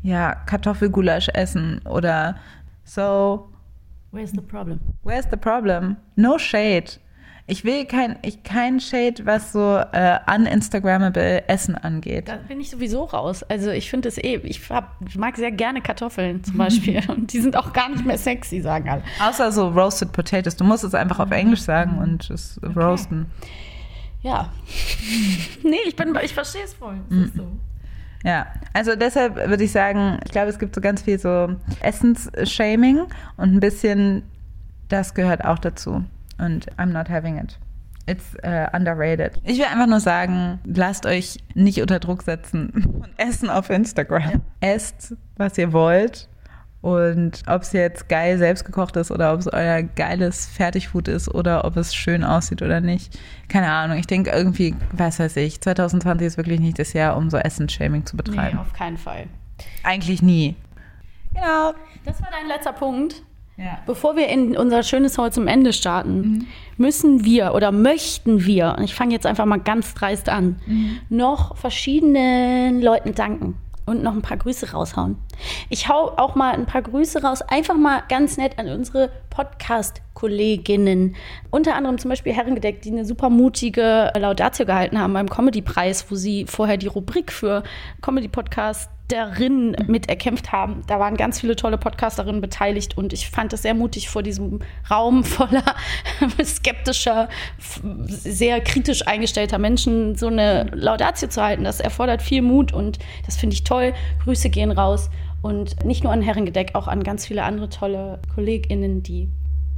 [0.04, 2.36] ja, Kartoffelgulasch essen oder
[2.84, 3.50] so
[4.12, 4.80] Where's the problem?
[5.04, 5.98] Where's the problem?
[6.16, 7.00] No shade.
[7.48, 12.28] Ich will kein, ich, kein Shade, was so äh, uninstagrammable Essen angeht.
[12.28, 13.44] Da bin ich sowieso raus.
[13.44, 17.04] Also ich finde es eh, ich, hab, ich mag sehr gerne Kartoffeln zum Beispiel.
[17.08, 19.04] Und die sind auch gar nicht mehr sexy, sagen alle.
[19.22, 20.56] Außer so roasted potatoes.
[20.56, 23.28] Du musst es einfach auf Englisch sagen und es roasten.
[24.24, 24.52] Ja.
[25.64, 26.98] nee, ich, bin, ich verstehe es voll.
[27.12, 27.48] Es ist so.
[28.24, 33.02] Ja, also deshalb würde ich sagen, ich glaube, es gibt so ganz viel so Essensshaming
[33.38, 34.24] und ein bisschen,
[34.90, 36.04] das gehört auch dazu.
[36.38, 37.58] Und I'm not having it.
[38.08, 39.32] It's uh, underrated.
[39.44, 44.42] Ich will einfach nur sagen, lasst euch nicht unter Druck setzen und essen auf Instagram.
[44.60, 46.30] Esst, was ihr wollt.
[46.82, 51.66] Und ob es jetzt geil selbstgekocht ist oder ob es euer geiles Fertigfood ist oder
[51.66, 53.18] ob es schön aussieht oder nicht.
[53.48, 53.98] Keine Ahnung.
[53.98, 58.06] Ich denke irgendwie, was weiß ich, 2020 ist wirklich nicht das Jahr, um so Essensshaming
[58.06, 58.60] zu Nee, betreiben.
[58.60, 59.26] auf keinen Fall.
[59.82, 60.56] Eigentlich nie.
[61.34, 61.74] Genau.
[62.06, 63.24] Das war dein letzter Punkt.
[63.58, 63.80] Ja.
[63.86, 66.48] Bevor wir in unser schönes Haul zum Ende starten,
[66.78, 70.58] müssen wir oder möchten wir, und ich fange jetzt einfach mal ganz dreist an,
[71.10, 75.18] noch verschiedenen Leuten danken und noch ein paar Grüße raushauen.
[75.70, 81.16] Ich hau auch mal ein paar Grüße raus, einfach mal ganz nett an unsere Podcast-Kolleginnen.
[81.52, 86.16] Unter anderem zum Beispiel Herrengedeck, die eine super mutige Laudatio gehalten haben beim Comedy-Preis, wo
[86.16, 87.64] sie vorher die Rubrik für
[88.02, 90.82] Comedy-Podcast darin mit erkämpft haben.
[90.88, 94.60] Da waren ganz viele tolle Podcasterinnen beteiligt und ich fand es sehr mutig, vor diesem
[94.90, 95.64] Raum voller
[96.44, 97.30] skeptischer,
[98.08, 101.64] sehr kritisch eingestellter Menschen so eine Laudatio zu halten.
[101.64, 103.94] Das erfordert viel Mut und das finde ich toll.
[104.24, 105.10] Grüße gehen raus
[105.42, 109.30] und nicht nur an Herrengedeck, auch an ganz viele andere tolle KollegInnen, die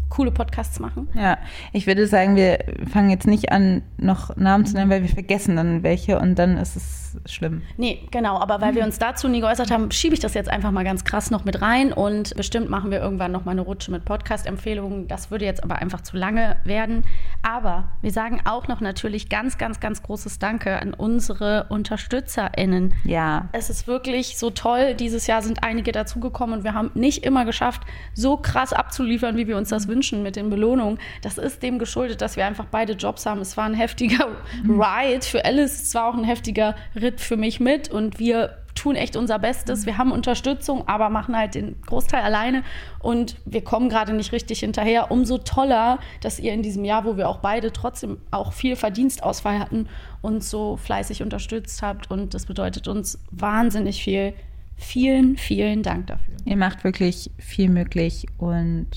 [0.10, 1.10] coole Podcasts machen.
[1.14, 1.38] Ja,
[1.74, 2.60] ich würde sagen, wir
[2.92, 6.58] fangen jetzt nicht an, noch Namen zu nennen, weil wir vergessen dann welche und dann
[6.58, 7.62] ist es schlimm.
[7.78, 10.72] Nee, genau, aber weil wir uns dazu nie geäußert haben, schiebe ich das jetzt einfach
[10.72, 13.92] mal ganz krass noch mit rein und bestimmt machen wir irgendwann noch mal eine Rutsche
[13.92, 15.08] mit Podcast-Empfehlungen.
[15.08, 17.04] Das würde jetzt aber einfach zu lange werden.
[17.42, 22.94] Aber wir sagen auch noch natürlich ganz, ganz, ganz großes Danke an unsere UnterstützerInnen.
[23.04, 23.50] Ja.
[23.52, 24.94] Es ist wirklich so toll.
[24.96, 27.82] Dieses Jahr sind einige dazugekommen und wir haben nicht immer geschafft,
[28.14, 31.00] so krass abzuliefern, wie wir uns das wünschen mit den Belohnungen.
[31.22, 33.42] Das ist dem geschuldet, dass wir einfach beide Jobs haben.
[33.42, 34.28] Es war ein heftiger
[34.68, 35.82] Ride für Alice.
[35.82, 39.86] Es war auch ein heftiger Ritt für mich mit und wir tun echt unser Bestes.
[39.86, 42.64] Wir haben Unterstützung, aber machen halt den Großteil alleine
[43.00, 45.12] und wir kommen gerade nicht richtig hinterher.
[45.12, 49.60] Umso toller, dass ihr in diesem Jahr, wo wir auch beide trotzdem auch viel Verdienstausfall
[49.60, 49.88] hatten,
[50.22, 54.34] uns so fleißig unterstützt habt und das bedeutet uns wahnsinnig viel.
[54.80, 56.36] Vielen, vielen Dank dafür.
[56.46, 58.88] Ihr macht wirklich viel möglich und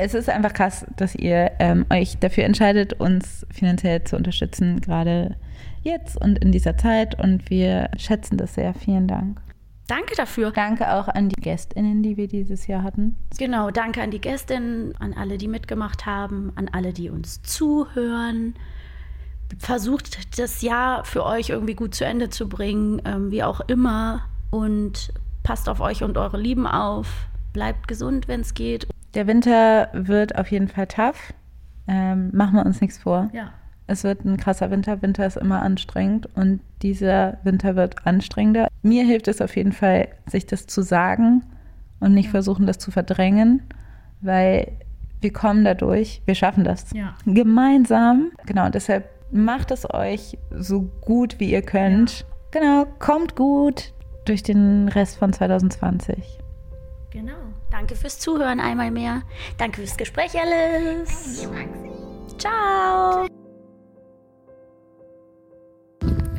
[0.00, 5.34] Es ist einfach krass, dass ihr ähm, euch dafür entscheidet, uns finanziell zu unterstützen, gerade
[5.82, 7.18] jetzt und in dieser Zeit.
[7.18, 8.74] Und wir schätzen das sehr.
[8.74, 9.40] Vielen Dank.
[9.88, 10.52] Danke dafür.
[10.52, 13.16] Danke auch an die GästInnen, die wir dieses Jahr hatten.
[13.38, 18.54] Genau, danke an die Gästinnen, an alle, die mitgemacht haben, an alle, die uns zuhören.
[19.58, 24.22] Versucht das Jahr für euch irgendwie gut zu Ende zu bringen, ähm, wie auch immer.
[24.50, 27.26] Und passt auf euch und eure Lieben auf.
[27.52, 28.86] Bleibt gesund, wenn es geht.
[29.14, 31.32] Der Winter wird auf jeden Fall tough.
[31.86, 33.30] Ähm, machen wir uns nichts vor.
[33.32, 33.52] Ja.
[33.86, 35.00] Es wird ein krasser Winter.
[35.00, 38.68] Winter ist immer anstrengend und dieser Winter wird anstrengender.
[38.82, 41.42] Mir hilft es auf jeden Fall, sich das zu sagen
[42.00, 43.62] und nicht versuchen, das zu verdrängen,
[44.20, 44.72] weil
[45.22, 47.14] wir kommen dadurch, wir schaffen das Ja.
[47.24, 48.30] gemeinsam.
[48.44, 52.26] Genau, deshalb macht es euch so gut wie ihr könnt.
[52.50, 53.94] Genau, kommt gut
[54.26, 56.38] durch den Rest von 2020.
[57.10, 57.32] Genau.
[57.78, 59.22] Danke fürs Zuhören einmal mehr.
[59.56, 61.46] Danke fürs Gespräch, Alice.
[62.36, 63.28] Ciao.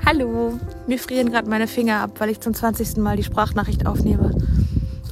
[0.05, 2.97] Hallo, mir frieren gerade meine Finger ab, weil ich zum 20.
[2.97, 4.35] Mal die Sprachnachricht aufnehme.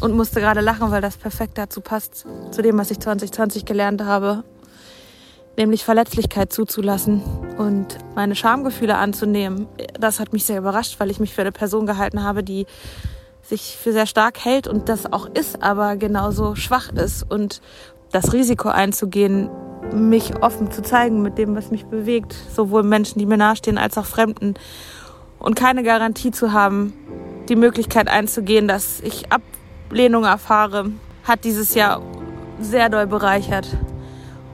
[0.01, 4.03] Und musste gerade lachen, weil das perfekt dazu passt, zu dem, was ich 2020 gelernt
[4.03, 4.43] habe.
[5.55, 7.21] Nämlich Verletzlichkeit zuzulassen
[7.57, 9.67] und meine Schamgefühle anzunehmen.
[9.97, 12.65] Das hat mich sehr überrascht, weil ich mich für eine Person gehalten habe, die
[13.47, 17.25] sich für sehr stark hält und das auch ist, aber genauso schwach ist.
[17.29, 17.61] Und
[18.11, 19.49] das Risiko einzugehen,
[19.93, 23.97] mich offen zu zeigen mit dem, was mich bewegt, sowohl Menschen, die mir nahestehen, als
[23.97, 24.55] auch Fremden.
[25.39, 26.93] Und keine Garantie zu haben,
[27.47, 30.91] die Möglichkeit einzugehen, dass ich Ablehnung erfahre,
[31.23, 32.01] hat dieses Jahr
[32.59, 33.67] sehr doll bereichert.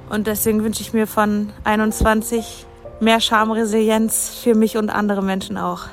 [0.10, 2.68] Und deswegen wünsche ich mir von 21
[3.00, 5.88] mehr Schamresilienz für mich und andere Menschen auch.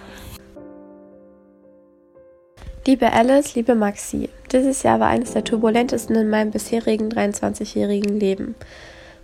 [2.87, 8.55] Liebe Alice, liebe Maxi, dieses Jahr war eines der turbulentesten in meinem bisherigen 23-jährigen Leben.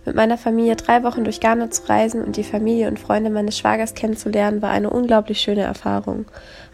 [0.05, 3.57] Mit meiner Familie drei Wochen durch Ghana zu reisen und die Familie und Freunde meines
[3.57, 6.25] Schwagers kennenzulernen, war eine unglaublich schöne Erfahrung.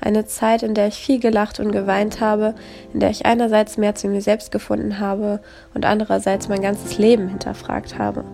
[0.01, 2.53] Eine Zeit, in der ich viel gelacht und geweint habe,
[2.93, 5.39] in der ich einerseits mehr zu mir selbst gefunden habe
[5.73, 8.25] und andererseits mein ganzes Leben hinterfragt habe.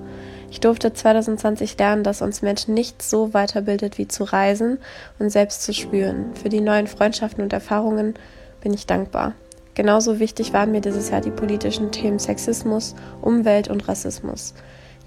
[0.52, 4.80] Ich durfte 2020 lernen, dass uns Menschen nichts so weiterbildet wie zu reisen
[5.20, 6.34] und selbst zu spüren.
[6.34, 8.16] Für die neuen Freundschaften und Erfahrungen
[8.62, 9.34] bin ich dankbar.
[9.76, 14.53] Genauso wichtig waren mir dieses Jahr die politischen Themen Sexismus, Umwelt und Rassismus.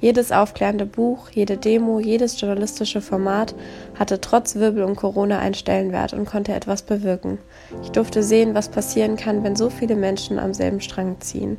[0.01, 3.55] Jedes aufklärende Buch, jede Demo, jedes journalistische Format
[3.97, 7.39] hatte trotz Wirbel und Corona einen Stellenwert und konnte etwas bewirken.
[7.83, 11.59] Ich durfte sehen, was passieren kann, wenn so viele Menschen am selben Strang ziehen.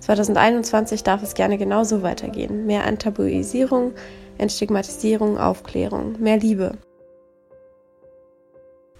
[0.00, 2.66] 2021 darf es gerne genauso weitergehen.
[2.66, 3.92] Mehr Enttabuisierung,
[4.36, 6.72] Entstigmatisierung, Aufklärung, mehr Liebe.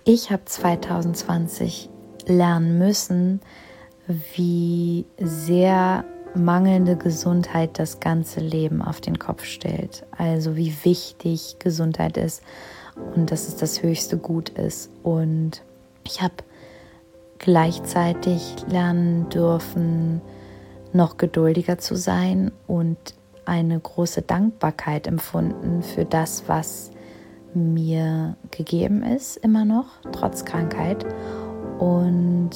[0.04, 1.90] Ich habe 2020
[2.26, 3.40] lernen müssen,
[4.34, 6.04] wie sehr
[6.34, 10.04] mangelnde Gesundheit das ganze Leben auf den Kopf stellt.
[10.16, 12.42] Also wie wichtig Gesundheit ist
[13.14, 14.90] und dass es das höchste Gut ist.
[15.02, 15.62] Und
[16.04, 16.34] ich habe
[17.38, 20.20] gleichzeitig lernen dürfen,
[20.92, 22.96] noch geduldiger zu sein und
[23.44, 26.90] eine große Dankbarkeit empfunden für das, was
[27.54, 31.06] mir gegeben ist, immer noch, trotz Krankheit.
[31.78, 32.50] Und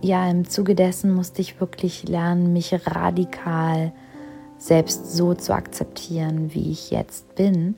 [0.00, 3.92] ja, im Zuge dessen musste ich wirklich lernen, mich radikal
[4.58, 7.76] selbst so zu akzeptieren, wie ich jetzt bin.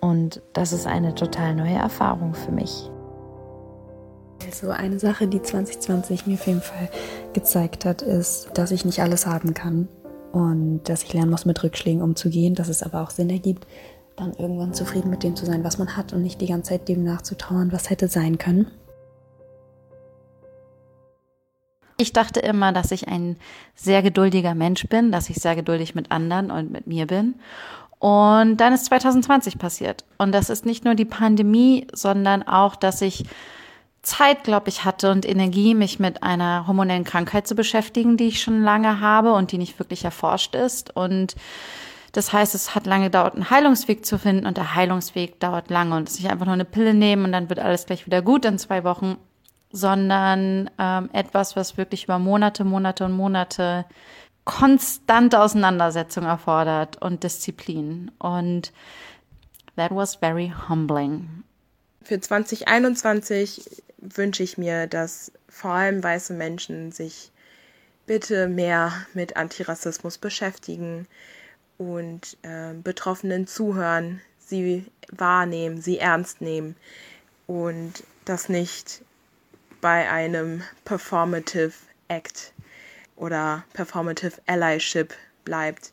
[0.00, 2.90] Und das ist eine total neue Erfahrung für mich.
[4.44, 6.90] Also eine Sache, die 2020 mir auf jeden Fall
[7.32, 9.88] gezeigt hat, ist, dass ich nicht alles haben kann
[10.32, 13.66] und dass ich lernen muss, mit Rückschlägen umzugehen, dass es aber auch Sinn ergibt,
[14.16, 16.88] dann irgendwann zufrieden mit dem zu sein, was man hat und nicht die ganze Zeit
[16.88, 18.70] dem nachzutrauern, was hätte sein können.
[21.96, 23.36] Ich dachte immer, dass ich ein
[23.74, 27.36] sehr geduldiger Mensch bin, dass ich sehr geduldig mit anderen und mit mir bin.
[27.98, 30.04] Und dann ist 2020 passiert.
[30.18, 33.24] Und das ist nicht nur die Pandemie, sondern auch, dass ich
[34.02, 38.40] Zeit, glaube ich, hatte und Energie, mich mit einer hormonellen Krankheit zu beschäftigen, die ich
[38.40, 40.94] schon lange habe und die nicht wirklich erforscht ist.
[40.94, 41.34] Und
[42.12, 45.96] das heißt, es hat lange gedauert, einen Heilungsweg zu finden und der Heilungsweg dauert lange
[45.96, 48.22] und es ist nicht einfach nur eine Pille nehmen und dann wird alles gleich wieder
[48.22, 49.16] gut in zwei Wochen,
[49.72, 53.84] sondern ähm, etwas, was wirklich über Monate, Monate und Monate
[54.44, 58.10] konstante Auseinandersetzung erfordert und Disziplin.
[58.18, 58.72] Und
[59.76, 61.42] that was very humbling.
[62.02, 67.32] Für 2021 wünsche ich mir, dass vor allem weiße Menschen sich
[68.06, 71.08] bitte mehr mit Antirassismus beschäftigen
[71.76, 76.76] und äh, Betroffenen zuhören, sie wahrnehmen, sie ernst nehmen
[77.46, 79.02] und das nicht
[79.80, 81.72] bei einem Performative
[82.08, 82.52] Act
[83.16, 85.14] oder Performative Allyship
[85.44, 85.92] bleibt,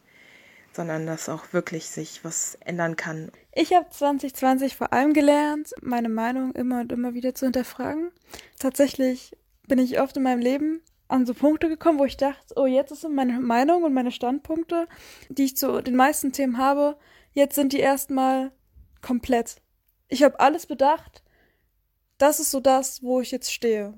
[0.73, 3.31] sondern dass auch wirklich sich was ändern kann.
[3.53, 8.11] Ich habe 2020 vor allem gelernt, meine Meinung immer und immer wieder zu hinterfragen.
[8.59, 12.65] Tatsächlich bin ich oft in meinem Leben an so Punkte gekommen, wo ich dachte, oh,
[12.65, 14.87] jetzt ist meine Meinung und meine Standpunkte,
[15.29, 16.97] die ich zu den meisten Themen habe,
[17.33, 18.51] jetzt sind die erstmal
[19.01, 19.57] komplett.
[20.07, 21.22] Ich habe alles bedacht.
[22.23, 23.95] Das ist so das, wo ich jetzt stehe.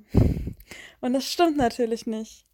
[1.00, 2.48] Und das stimmt natürlich nicht.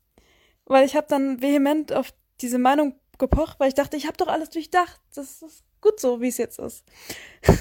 [0.65, 4.28] Weil ich habe dann vehement auf diese Meinung gepocht, weil ich dachte, ich habe doch
[4.28, 4.99] alles durchdacht.
[5.15, 6.84] Das ist gut so, wie es jetzt ist.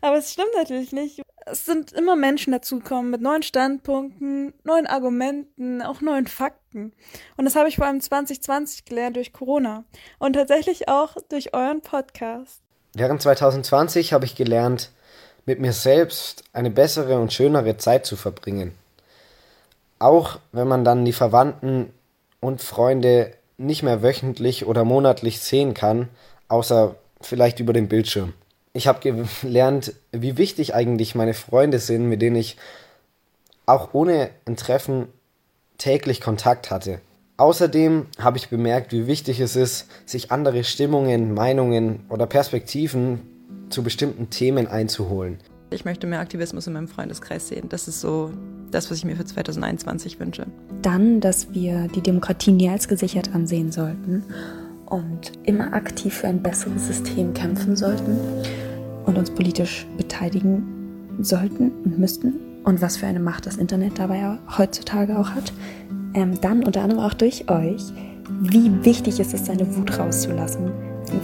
[0.00, 1.22] Aber es stimmt natürlich nicht.
[1.46, 6.92] Es sind immer Menschen dazugekommen mit neuen Standpunkten, neuen Argumenten, auch neuen Fakten.
[7.36, 9.84] Und das habe ich vor allem 2020 gelernt durch Corona
[10.18, 12.64] und tatsächlich auch durch euren Podcast.
[12.94, 14.90] Während 2020 habe ich gelernt,
[15.48, 18.72] mit mir selbst eine bessere und schönere Zeit zu verbringen.
[19.98, 21.90] Auch wenn man dann die Verwandten
[22.38, 26.10] und Freunde nicht mehr wöchentlich oder monatlich sehen kann,
[26.48, 28.34] außer vielleicht über den Bildschirm.
[28.74, 29.00] Ich habe
[29.40, 32.58] gelernt, wie wichtig eigentlich meine Freunde sind, mit denen ich
[33.64, 35.08] auch ohne ein Treffen
[35.78, 37.00] täglich Kontakt hatte.
[37.38, 43.37] Außerdem habe ich bemerkt, wie wichtig es ist, sich andere Stimmungen, Meinungen oder Perspektiven
[43.70, 45.38] zu bestimmten Themen einzuholen.
[45.70, 47.68] Ich möchte mehr Aktivismus in meinem Freundeskreis sehen.
[47.68, 48.32] Das ist so
[48.70, 50.46] das, was ich mir für 2021 wünsche.
[50.82, 54.24] Dann, dass wir die Demokratie nie als gesichert ansehen sollten
[54.86, 58.18] und immer aktiv für ein besseres System kämpfen sollten
[59.04, 60.62] und uns politisch beteiligen
[61.20, 65.52] sollten und müssten und was für eine Macht das Internet dabei heutzutage auch hat.
[66.14, 67.82] Ähm, dann unter anderem auch durch euch,
[68.40, 70.70] wie wichtig ist es, seine Wut rauszulassen,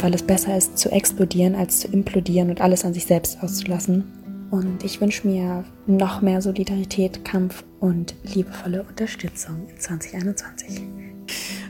[0.00, 4.04] weil es besser ist zu explodieren als zu implodieren und alles an sich selbst auszulassen.
[4.50, 10.82] Und ich wünsche mir noch mehr Solidarität, Kampf und liebevolle Unterstützung in 2021.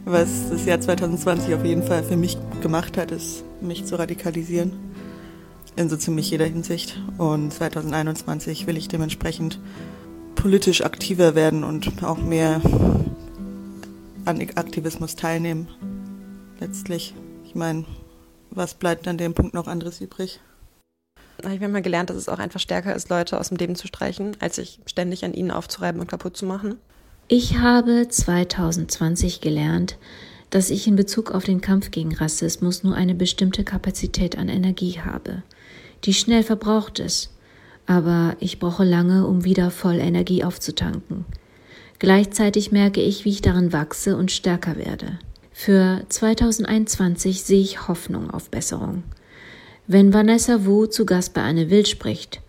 [0.05, 4.73] Was das Jahr 2020 auf jeden Fall für mich gemacht hat, ist, mich zu radikalisieren.
[5.77, 7.01] In so ziemlich jeder Hinsicht.
[7.17, 9.59] Und 2021 will ich dementsprechend
[10.35, 12.61] politisch aktiver werden und auch mehr
[14.27, 15.69] an Aktivismus teilnehmen.
[16.61, 17.15] Letztlich.
[17.47, 17.85] Ich meine,
[18.55, 20.41] was bleibt an dem Punkt noch anderes übrig?
[21.43, 23.77] habe ich mir mal gelernt, dass es auch einfach stärker ist, Leute aus dem Leben
[23.77, 26.77] zu streichen, als sich ständig an ihnen aufzureiben und kaputt zu machen.
[27.29, 29.99] Ich habe 2020 gelernt,
[30.51, 35.01] dass ich in Bezug auf den Kampf gegen Rassismus nur eine bestimmte Kapazität an Energie
[35.01, 35.43] habe,
[36.05, 37.31] die schnell verbraucht ist,
[37.87, 41.25] aber ich brauche lange, um wieder voll Energie aufzutanken.
[41.99, 45.19] Gleichzeitig merke ich, wie ich darin wachse und stärker werde.
[45.57, 49.05] Für 2021 sehe ich Hoffnung auf Besserung.
[49.87, 52.41] Wenn Vanessa Wu zu Gast bei Anne Will spricht,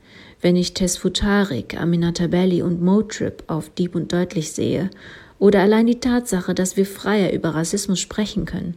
[0.42, 4.90] wenn ich Tess Futarik, Aminata Belli und Motrip auf Deep und Deutlich sehe,
[5.38, 8.74] oder allein die Tatsache, dass wir freier über Rassismus sprechen können,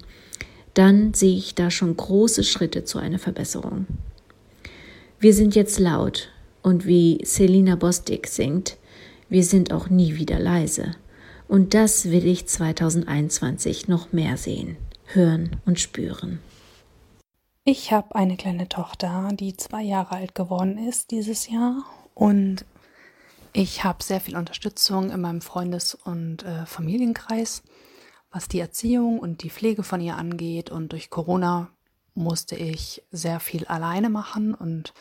[0.74, 3.86] dann sehe ich da schon große Schritte zu einer Verbesserung.
[5.18, 6.28] Wir sind jetzt laut
[6.62, 8.76] und wie Selina Bostic singt,
[9.30, 10.92] wir sind auch nie wieder leise.
[11.48, 14.76] Und das will ich 2021 noch mehr sehen,
[15.06, 16.40] hören und spüren.
[17.64, 21.84] Ich habe eine kleine Tochter, die zwei Jahre alt geworden ist dieses Jahr
[22.14, 22.64] und
[23.52, 27.62] ich habe sehr viel Unterstützung in meinem Freundes- und äh, Familienkreis,
[28.30, 30.70] was die Erziehung und die Pflege von ihr angeht.
[30.70, 31.70] Und durch Corona
[32.14, 34.92] musste ich sehr viel alleine machen und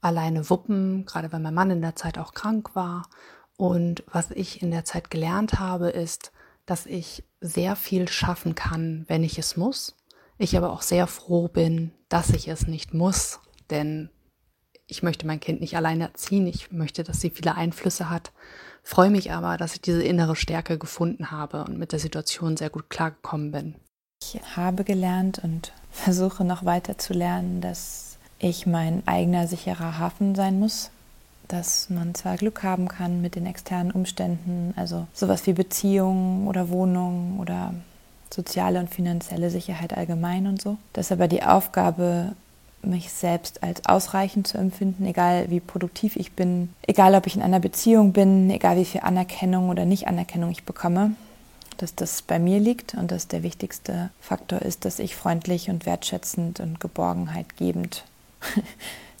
[0.00, 3.08] alleine wuppen, gerade weil mein Mann in der Zeit auch krank war.
[3.58, 6.32] Und was ich in der Zeit gelernt habe, ist,
[6.64, 9.98] dass ich sehr viel schaffen kann, wenn ich es muss
[10.38, 13.40] ich aber auch sehr froh bin, dass ich es nicht muss,
[13.70, 14.08] denn
[14.86, 16.46] ich möchte mein Kind nicht alleine erziehen.
[16.46, 18.32] Ich möchte, dass sie viele Einflüsse hat.
[18.82, 22.70] Freue mich aber, dass ich diese innere Stärke gefunden habe und mit der Situation sehr
[22.70, 23.74] gut klargekommen bin.
[24.22, 30.34] Ich habe gelernt und versuche noch weiter zu lernen, dass ich mein eigener sicherer Hafen
[30.34, 30.90] sein muss.
[31.48, 36.68] Dass man zwar Glück haben kann mit den externen Umständen, also sowas wie Beziehungen oder
[36.68, 37.74] Wohnungen oder
[38.30, 40.76] soziale und finanzielle Sicherheit allgemein und so.
[40.92, 42.32] Das ist aber die Aufgabe,
[42.82, 47.42] mich selbst als ausreichend zu empfinden, egal wie produktiv ich bin, egal ob ich in
[47.42, 51.12] einer Beziehung bin, egal wie viel Anerkennung oder Nicht-Anerkennung ich bekomme,
[51.78, 55.86] dass das bei mir liegt und dass der wichtigste Faktor ist, dass ich freundlich und
[55.86, 58.04] wertschätzend und Geborgenheit gebend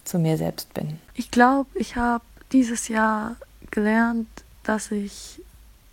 [0.08, 0.98] zu mir selbst bin.
[1.14, 3.36] Ich glaube, ich habe dieses Jahr
[3.70, 4.28] gelernt,
[4.64, 5.40] dass ich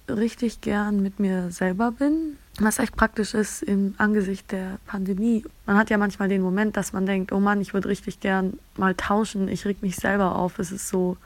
[0.09, 5.43] richtig gern mit mir selber bin, was echt praktisch ist im Angesicht der Pandemie.
[5.65, 8.59] Man hat ja manchmal den Moment, dass man denkt, oh Mann, ich würde richtig gern
[8.77, 11.17] mal tauschen, ich reg mich selber auf, es ist so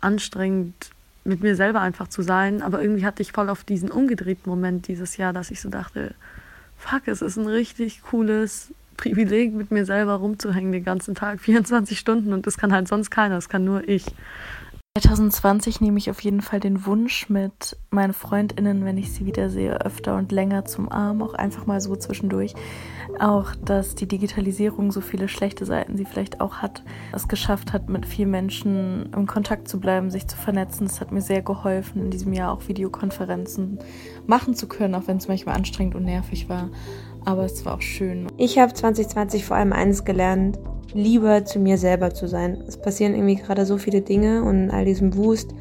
[0.00, 0.74] anstrengend,
[1.24, 2.62] mit mir selber einfach zu sein.
[2.62, 6.14] Aber irgendwie hatte ich voll auf diesen umgedrehten Moment dieses Jahr, dass ich so dachte,
[6.78, 11.98] fuck, es ist ein richtig cooles Privileg, mit mir selber rumzuhängen den ganzen Tag, 24
[11.98, 14.06] Stunden und das kann halt sonst keiner, das kann nur ich.
[15.00, 19.80] 2020 nehme ich auf jeden Fall den Wunsch mit meinen Freundinnen, wenn ich sie wiedersehe,
[19.82, 22.54] öfter und länger zum Arm, auch einfach mal so zwischendurch.
[23.18, 26.82] Auch, dass die Digitalisierung so viele schlechte Seiten sie vielleicht auch hat,
[27.12, 30.86] es geschafft hat, mit vielen Menschen im Kontakt zu bleiben, sich zu vernetzen.
[30.86, 33.78] Das hat mir sehr geholfen, in diesem Jahr auch Videokonferenzen
[34.26, 36.70] machen zu können, auch wenn es manchmal anstrengend und nervig war.
[37.26, 38.28] Aber es war auch schön.
[38.38, 40.60] Ich habe 2020 vor allem eines gelernt,
[40.94, 42.62] lieber zu mir selber zu sein.
[42.68, 45.52] Es passieren irgendwie gerade so viele Dinge und in all diesem Wust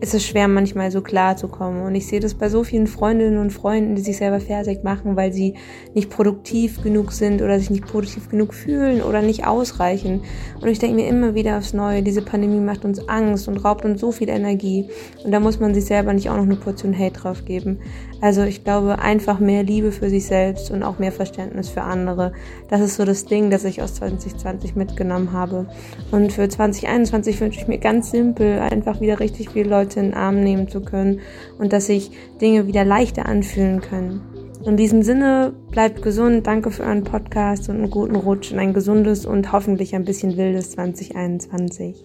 [0.00, 1.82] ist es schwer, manchmal so klar zu kommen.
[1.82, 5.14] Und ich sehe das bei so vielen Freundinnen und Freunden, die sich selber fertig machen,
[5.14, 5.54] weil sie
[5.94, 10.22] nicht produktiv genug sind oder sich nicht produktiv genug fühlen oder nicht ausreichen.
[10.60, 13.84] Und ich denke mir immer wieder aufs Neue, diese Pandemie macht uns Angst und raubt
[13.84, 14.88] uns so viel Energie.
[15.24, 17.78] Und da muss man sich selber nicht auch noch eine Portion Hate drauf geben.
[18.22, 22.32] Also ich glaube, einfach mehr Liebe für sich selbst und auch mehr Verständnis für andere.
[22.68, 25.66] Das ist so das Ding, das ich aus 2020 mitgenommen habe.
[26.12, 30.14] Und für 2021 wünsche ich mir ganz simpel einfach wieder richtig viele Leute in den
[30.14, 31.18] Arm nehmen zu können
[31.58, 34.20] und dass sich Dinge wieder leichter anfühlen können.
[34.64, 38.72] In diesem Sinne, bleibt gesund, danke für euren Podcast und einen guten Rutsch und ein
[38.72, 42.04] gesundes und hoffentlich ein bisschen wildes 2021.